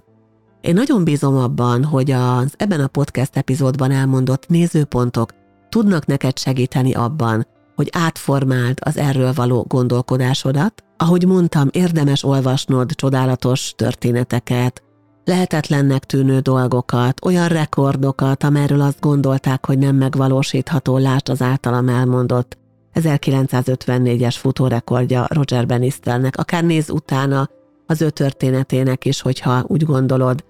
Én 0.60 0.74
nagyon 0.74 1.04
bízom 1.04 1.36
abban, 1.36 1.84
hogy 1.84 2.10
az 2.10 2.54
ebben 2.56 2.80
a 2.80 2.86
podcast 2.86 3.36
epizódban 3.36 3.90
elmondott 3.90 4.48
nézőpontok 4.48 5.32
tudnak 5.68 6.06
neked 6.06 6.38
segíteni 6.38 6.94
abban, 6.94 7.46
hogy 7.78 7.88
átformáld 7.92 8.78
az 8.80 8.96
erről 8.96 9.32
való 9.32 9.64
gondolkodásodat. 9.68 10.84
Ahogy 10.96 11.26
mondtam, 11.26 11.68
érdemes 11.72 12.24
olvasnod 12.24 12.94
csodálatos 12.94 13.72
történeteket, 13.76 14.82
lehetetlennek 15.24 16.04
tűnő 16.04 16.38
dolgokat, 16.38 17.24
olyan 17.24 17.48
rekordokat, 17.48 18.44
amelyről 18.44 18.80
azt 18.80 19.00
gondolták, 19.00 19.66
hogy 19.66 19.78
nem 19.78 19.96
megvalósítható, 19.96 20.96
lásd 20.96 21.28
az 21.28 21.42
általam 21.42 21.88
elmondott 21.88 22.58
1954-es 22.94 24.34
futórekordja 24.38 25.26
Roger 25.28 25.66
Benisternek, 25.66 26.36
akár 26.36 26.64
néz 26.64 26.90
utána 26.90 27.48
az 27.86 28.02
ő 28.02 28.10
történetének 28.10 29.04
is, 29.04 29.20
hogyha 29.20 29.64
úgy 29.66 29.84
gondolod. 29.84 30.44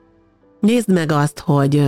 Nézd 0.60 0.92
meg 0.92 1.12
azt, 1.12 1.38
hogy 1.38 1.82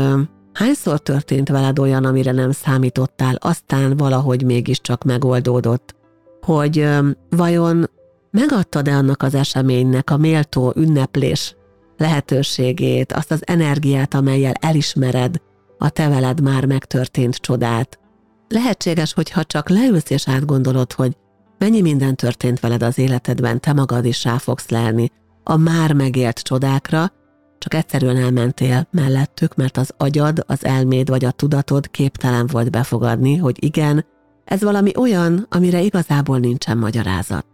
hányszor 0.53 0.99
történt 0.99 1.49
veled 1.49 1.79
olyan, 1.79 2.05
amire 2.05 2.33
nem 2.33 2.51
számítottál, 2.51 3.35
aztán 3.35 3.97
valahogy 3.97 4.45
mégiscsak 4.45 5.05
megoldódott. 5.05 5.95
Hogy 6.41 6.89
vajon 7.31 7.91
megadtad-e 8.31 8.97
annak 8.97 9.23
az 9.23 9.35
eseménynek 9.35 10.11
a 10.11 10.17
méltó 10.17 10.73
ünneplés 10.77 11.57
lehetőségét, 11.97 13.13
azt 13.13 13.31
az 13.31 13.43
energiát, 13.47 14.15
amelyel 14.15 14.55
elismered 14.61 15.37
a 15.79 15.89
te 15.89 16.09
veled 16.09 16.41
már 16.41 16.67
megtörtént 16.67 17.35
csodát. 17.35 17.99
Lehetséges, 18.49 19.13
hogyha 19.13 19.45
csak 19.45 19.69
leülsz 19.69 20.11
és 20.11 20.29
átgondolod, 20.29 20.93
hogy 20.93 21.17
mennyi 21.59 21.81
minden 21.81 22.17
történt 22.17 22.61
veled 22.61 22.83
az 22.83 22.99
életedben, 22.99 23.61
te 23.61 23.73
magad 23.73 24.05
is 24.05 24.25
rá 24.25 24.39
fogsz 24.39 24.69
lelni 24.69 25.11
a 25.45 25.57
már 25.57 25.93
megélt 25.93 26.39
csodákra, 26.39 27.13
csak 27.61 27.75
egyszerűen 27.75 28.17
elmentél 28.17 28.87
mellettük, 28.91 29.55
mert 29.55 29.77
az 29.77 29.93
agyad, 29.97 30.45
az 30.47 30.65
elméd 30.65 31.09
vagy 31.09 31.25
a 31.25 31.31
tudatod 31.31 31.91
képtelen 31.91 32.47
volt 32.47 32.71
befogadni, 32.71 33.37
hogy 33.37 33.65
igen, 33.65 34.05
ez 34.45 34.63
valami 34.63 34.93
olyan, 34.97 35.47
amire 35.51 35.81
igazából 35.81 36.39
nincsen 36.39 36.79
magyarázat. 36.79 37.47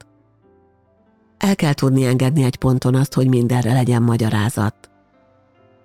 El 1.39 1.57
kell 1.57 1.73
tudni 1.73 2.05
engedni 2.05 2.43
egy 2.43 2.57
ponton 2.57 2.95
azt, 2.95 3.15
hogy 3.15 3.29
mindenre 3.29 3.73
legyen 3.73 4.03
magyarázat. 4.03 4.91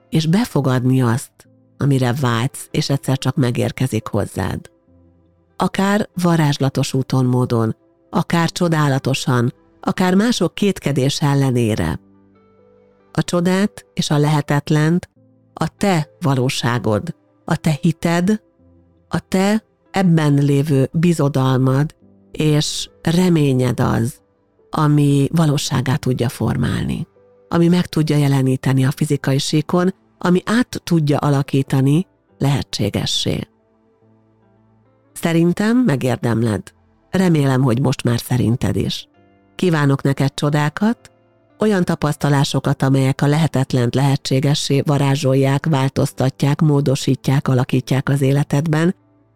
És 0.09 0.25
befogadni 0.25 1.01
azt, 1.01 1.31
amire 1.77 2.13
vágysz, 2.13 2.67
és 2.71 2.89
egyszer 2.89 3.17
csak 3.17 3.35
megérkezik 3.35 4.07
hozzád. 4.07 4.71
Akár 5.55 6.09
varázslatos 6.21 6.93
úton 6.93 7.25
módon, 7.25 7.75
akár 8.09 8.51
csodálatosan, 8.51 9.53
akár 9.79 10.15
mások 10.15 10.55
kétkedés 10.55 11.21
ellenére. 11.21 11.99
A 13.11 13.23
csodát 13.23 13.85
és 13.93 14.09
a 14.09 14.17
lehetetlent 14.17 15.09
a 15.53 15.67
te 15.77 16.09
valóságod, 16.19 17.15
a 17.45 17.55
te 17.55 17.77
hited, 17.81 18.41
a 19.07 19.19
te 19.27 19.63
ebben 19.91 20.33
lévő 20.33 20.89
bizodalmad 20.91 21.95
és 22.31 22.89
reményed 23.01 23.79
az, 23.79 24.21
ami 24.69 25.27
valóságát 25.31 25.99
tudja 25.99 26.29
formálni, 26.29 27.07
ami 27.49 27.67
meg 27.67 27.85
tudja 27.85 28.17
jeleníteni 28.17 28.85
a 28.85 28.91
fizikai 28.91 29.37
síkon, 29.37 29.93
ami 30.17 30.41
át 30.45 30.81
tudja 30.83 31.17
alakítani 31.17 32.07
lehetségessé. 32.37 33.47
Szerintem 35.13 35.77
megérdemled. 35.77 36.61
Remélem, 37.09 37.61
hogy 37.61 37.81
most 37.81 38.03
már 38.03 38.19
szerinted 38.19 38.75
is. 38.75 39.07
Kívánok 39.55 40.01
neked 40.01 40.33
csodákat, 40.33 41.10
olyan 41.61 41.83
tapasztalásokat, 41.83 42.81
amelyek 42.83 43.21
a 43.21 43.27
lehetetlent 43.27 43.95
lehetségessé 43.95 44.81
varázsolják, 44.85 45.65
változtatják, 45.65 46.61
módosítják, 46.61 47.47
alakítják 47.47 48.09
az 48.09 48.21
életedben, 48.21 48.95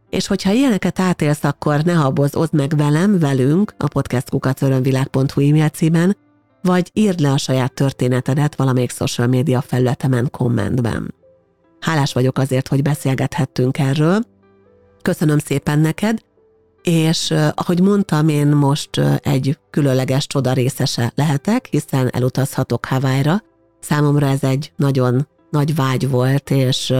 és 0.09 0.27
hogyha 0.27 0.51
ilyeneket 0.51 0.99
átélsz, 0.99 1.43
akkor 1.43 1.83
ne 1.83 1.93
habozz, 1.93 2.35
meg 2.51 2.77
velem, 2.77 3.19
velünk 3.19 3.73
a 3.77 3.87
podcastkukacörönvilág.hu 3.87 5.41
e-mail 5.41 5.69
címen, 5.69 6.17
vagy 6.61 6.89
írd 6.93 7.19
le 7.19 7.31
a 7.31 7.37
saját 7.37 7.73
történetedet 7.73 8.55
valamelyik 8.55 8.91
social 8.91 9.27
média 9.27 9.61
felületemen 9.61 10.29
kommentben. 10.31 11.13
Hálás 11.79 12.13
vagyok 12.13 12.37
azért, 12.37 12.67
hogy 12.67 12.81
beszélgethettünk 12.81 13.77
erről. 13.77 14.19
Köszönöm 15.01 15.37
szépen 15.37 15.79
neked, 15.79 16.19
és 16.85 17.33
ahogy 17.53 17.81
mondtam, 17.81 18.27
én 18.27 18.47
most 18.47 19.01
egy 19.19 19.57
különleges 19.69 20.27
csoda 20.27 20.53
részese 20.53 21.11
lehetek, 21.15 21.67
hiszen 21.71 22.09
elutazhatok 22.11 22.85
Hawaii-ra. 22.85 23.41
Számomra 23.79 24.27
ez 24.27 24.43
egy 24.43 24.71
nagyon 24.75 25.27
nagy 25.49 25.75
vágy 25.75 26.09
volt, 26.09 26.51
és 26.51 26.93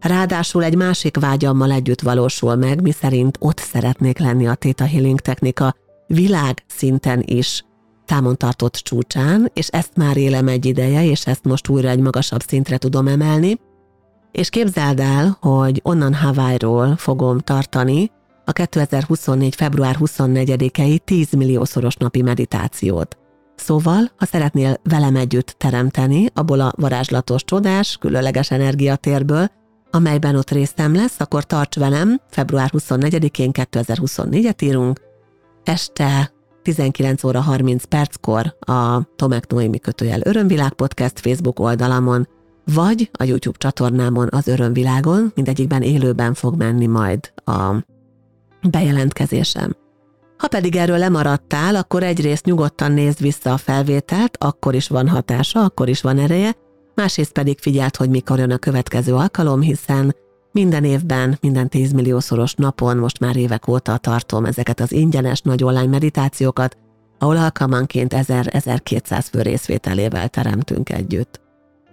Ráadásul 0.00 0.64
egy 0.64 0.76
másik 0.76 1.16
vágyammal 1.16 1.70
együtt 1.70 2.00
valósul 2.00 2.54
meg, 2.54 2.82
miszerint 2.82 3.36
ott 3.40 3.58
szeretnék 3.58 4.18
lenni 4.18 4.46
a 4.46 4.54
Theta 4.54 4.86
Healing 4.86 5.20
technika 5.20 5.74
világ 6.06 6.64
szinten 6.66 7.22
is 7.26 7.64
támon 8.06 8.36
tartott 8.36 8.74
csúcsán, 8.74 9.50
és 9.54 9.68
ezt 9.68 9.96
már 9.96 10.16
élem 10.16 10.48
egy 10.48 10.64
ideje, 10.64 11.04
és 11.04 11.26
ezt 11.26 11.44
most 11.44 11.68
újra 11.68 11.88
egy 11.88 12.00
magasabb 12.00 12.40
szintre 12.46 12.78
tudom 12.78 13.06
emelni. 13.06 13.60
És 14.32 14.48
képzeld 14.48 15.00
el, 15.00 15.36
hogy 15.40 15.80
onnan 15.84 16.14
Hawaii-ról 16.14 16.96
fogom 16.96 17.38
tartani 17.38 18.10
a 18.44 18.52
2024. 18.52 19.54
február 19.54 19.96
24-i 20.00 20.98
10 20.98 21.32
milliószoros 21.32 21.94
napi 21.96 22.22
meditációt. 22.22 23.16
Szóval, 23.56 24.10
ha 24.16 24.26
szeretnél 24.26 24.80
velem 24.82 25.16
együtt 25.16 25.54
teremteni 25.58 26.26
abból 26.34 26.60
a 26.60 26.72
varázslatos 26.76 27.44
csodás, 27.44 27.96
különleges 28.00 28.50
energiatérből, 28.50 29.50
amelyben 29.90 30.36
ott 30.36 30.50
részem 30.50 30.94
lesz, 30.94 31.20
akkor 31.20 31.44
tarts 31.44 31.76
velem, 31.76 32.20
február 32.30 32.70
24-én 32.72 33.50
2024-et 33.52 34.62
írunk, 34.62 35.00
este 35.64 36.32
19 36.62 37.24
óra 37.24 37.40
30 37.40 37.84
perckor 37.84 38.56
a 38.60 39.02
Tomek 39.16 39.46
Noémi 39.46 39.78
kötőjel 39.78 40.20
Örömvilág 40.24 40.72
Podcast 40.72 41.20
Facebook 41.20 41.58
oldalamon, 41.60 42.28
vagy 42.64 43.10
a 43.12 43.24
YouTube 43.24 43.58
csatornámon 43.58 44.28
az 44.30 44.48
Örömvilágon, 44.48 45.32
mindegyikben 45.34 45.82
élőben 45.82 46.34
fog 46.34 46.56
menni 46.56 46.86
majd 46.86 47.32
a 47.44 47.74
bejelentkezésem. 48.70 49.76
Ha 50.36 50.48
pedig 50.48 50.76
erről 50.76 50.98
lemaradtál, 50.98 51.74
akkor 51.74 52.02
egyrészt 52.02 52.44
nyugodtan 52.44 52.92
nézd 52.92 53.20
vissza 53.20 53.52
a 53.52 53.56
felvételt, 53.56 54.36
akkor 54.40 54.74
is 54.74 54.88
van 54.88 55.08
hatása, 55.08 55.64
akkor 55.64 55.88
is 55.88 56.00
van 56.00 56.18
ereje, 56.18 56.52
másrészt 56.94 57.32
pedig 57.32 57.58
figyelt, 57.58 57.96
hogy 57.96 58.10
mikor 58.10 58.38
jön 58.38 58.50
a 58.50 58.56
következő 58.58 59.14
alkalom, 59.14 59.60
hiszen 59.60 60.14
minden 60.52 60.84
évben, 60.84 61.38
minden 61.40 61.68
10 61.68 61.92
milliószoros 61.92 62.54
napon, 62.54 62.96
most 62.96 63.18
már 63.18 63.36
évek 63.36 63.68
óta 63.68 63.96
tartom 63.96 64.44
ezeket 64.44 64.80
az 64.80 64.92
ingyenes 64.92 65.40
nagy 65.40 65.64
online 65.64 65.86
meditációkat, 65.86 66.76
ahol 67.18 67.36
alkalmanként 67.36 68.14
1000-1200 68.16 69.26
fő 69.30 69.42
részvételével 69.42 70.28
teremtünk 70.28 70.90
együtt. 70.90 71.40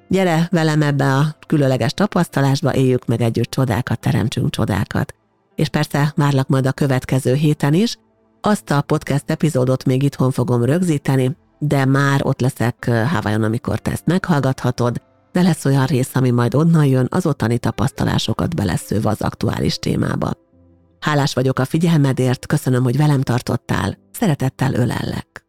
Gyere 0.08 0.48
velem 0.52 0.82
ebbe 0.82 1.14
a 1.14 1.36
különleges 1.48 1.94
tapasztalásba, 1.94 2.76
éljük 2.76 3.06
meg 3.06 3.22
együtt 3.22 3.50
csodákat, 3.50 4.00
teremtsünk 4.00 4.50
csodákat. 4.50 5.19
És 5.60 5.68
persze 5.68 6.14
várlak 6.16 6.48
majd 6.48 6.66
a 6.66 6.72
következő 6.72 7.34
héten 7.34 7.74
is, 7.74 7.98
azt 8.42 8.72
a 8.72 8.82
podcast 8.82 9.24
epizódot 9.30 9.86
még 9.86 10.04
itthon 10.04 10.32
fogom 10.32 10.64
rögzíteni, 10.64 11.38
de 11.58 11.86
már 11.86 12.26
ott 12.26 12.42
leszek 12.42 12.90
Havajon, 13.08 13.44
amikor 13.44 13.80
te 13.80 13.92
ezt 13.92 14.06
meghallgathatod, 14.06 15.02
de 15.32 15.42
lesz 15.42 15.66
olyan 15.66 15.86
rész, 15.86 16.10
ami 16.14 16.30
majd 16.30 16.56
onnan 16.56 16.86
jön, 16.86 17.08
az 17.10 17.26
ottani 17.26 17.58
tapasztalásokat 17.58 18.56
beleszőve 18.56 19.10
az 19.10 19.22
aktuális 19.22 19.76
témába. 19.76 20.32
Hálás 21.00 21.34
vagyok 21.34 21.60
a 21.60 21.66
figyelmedért, 21.66 22.46
köszönöm, 22.46 22.84
hogy 22.84 22.98
velem 22.98 23.22
tartottál, 23.22 23.98
szeretettel 24.12 24.74
ölellek. 24.74 25.49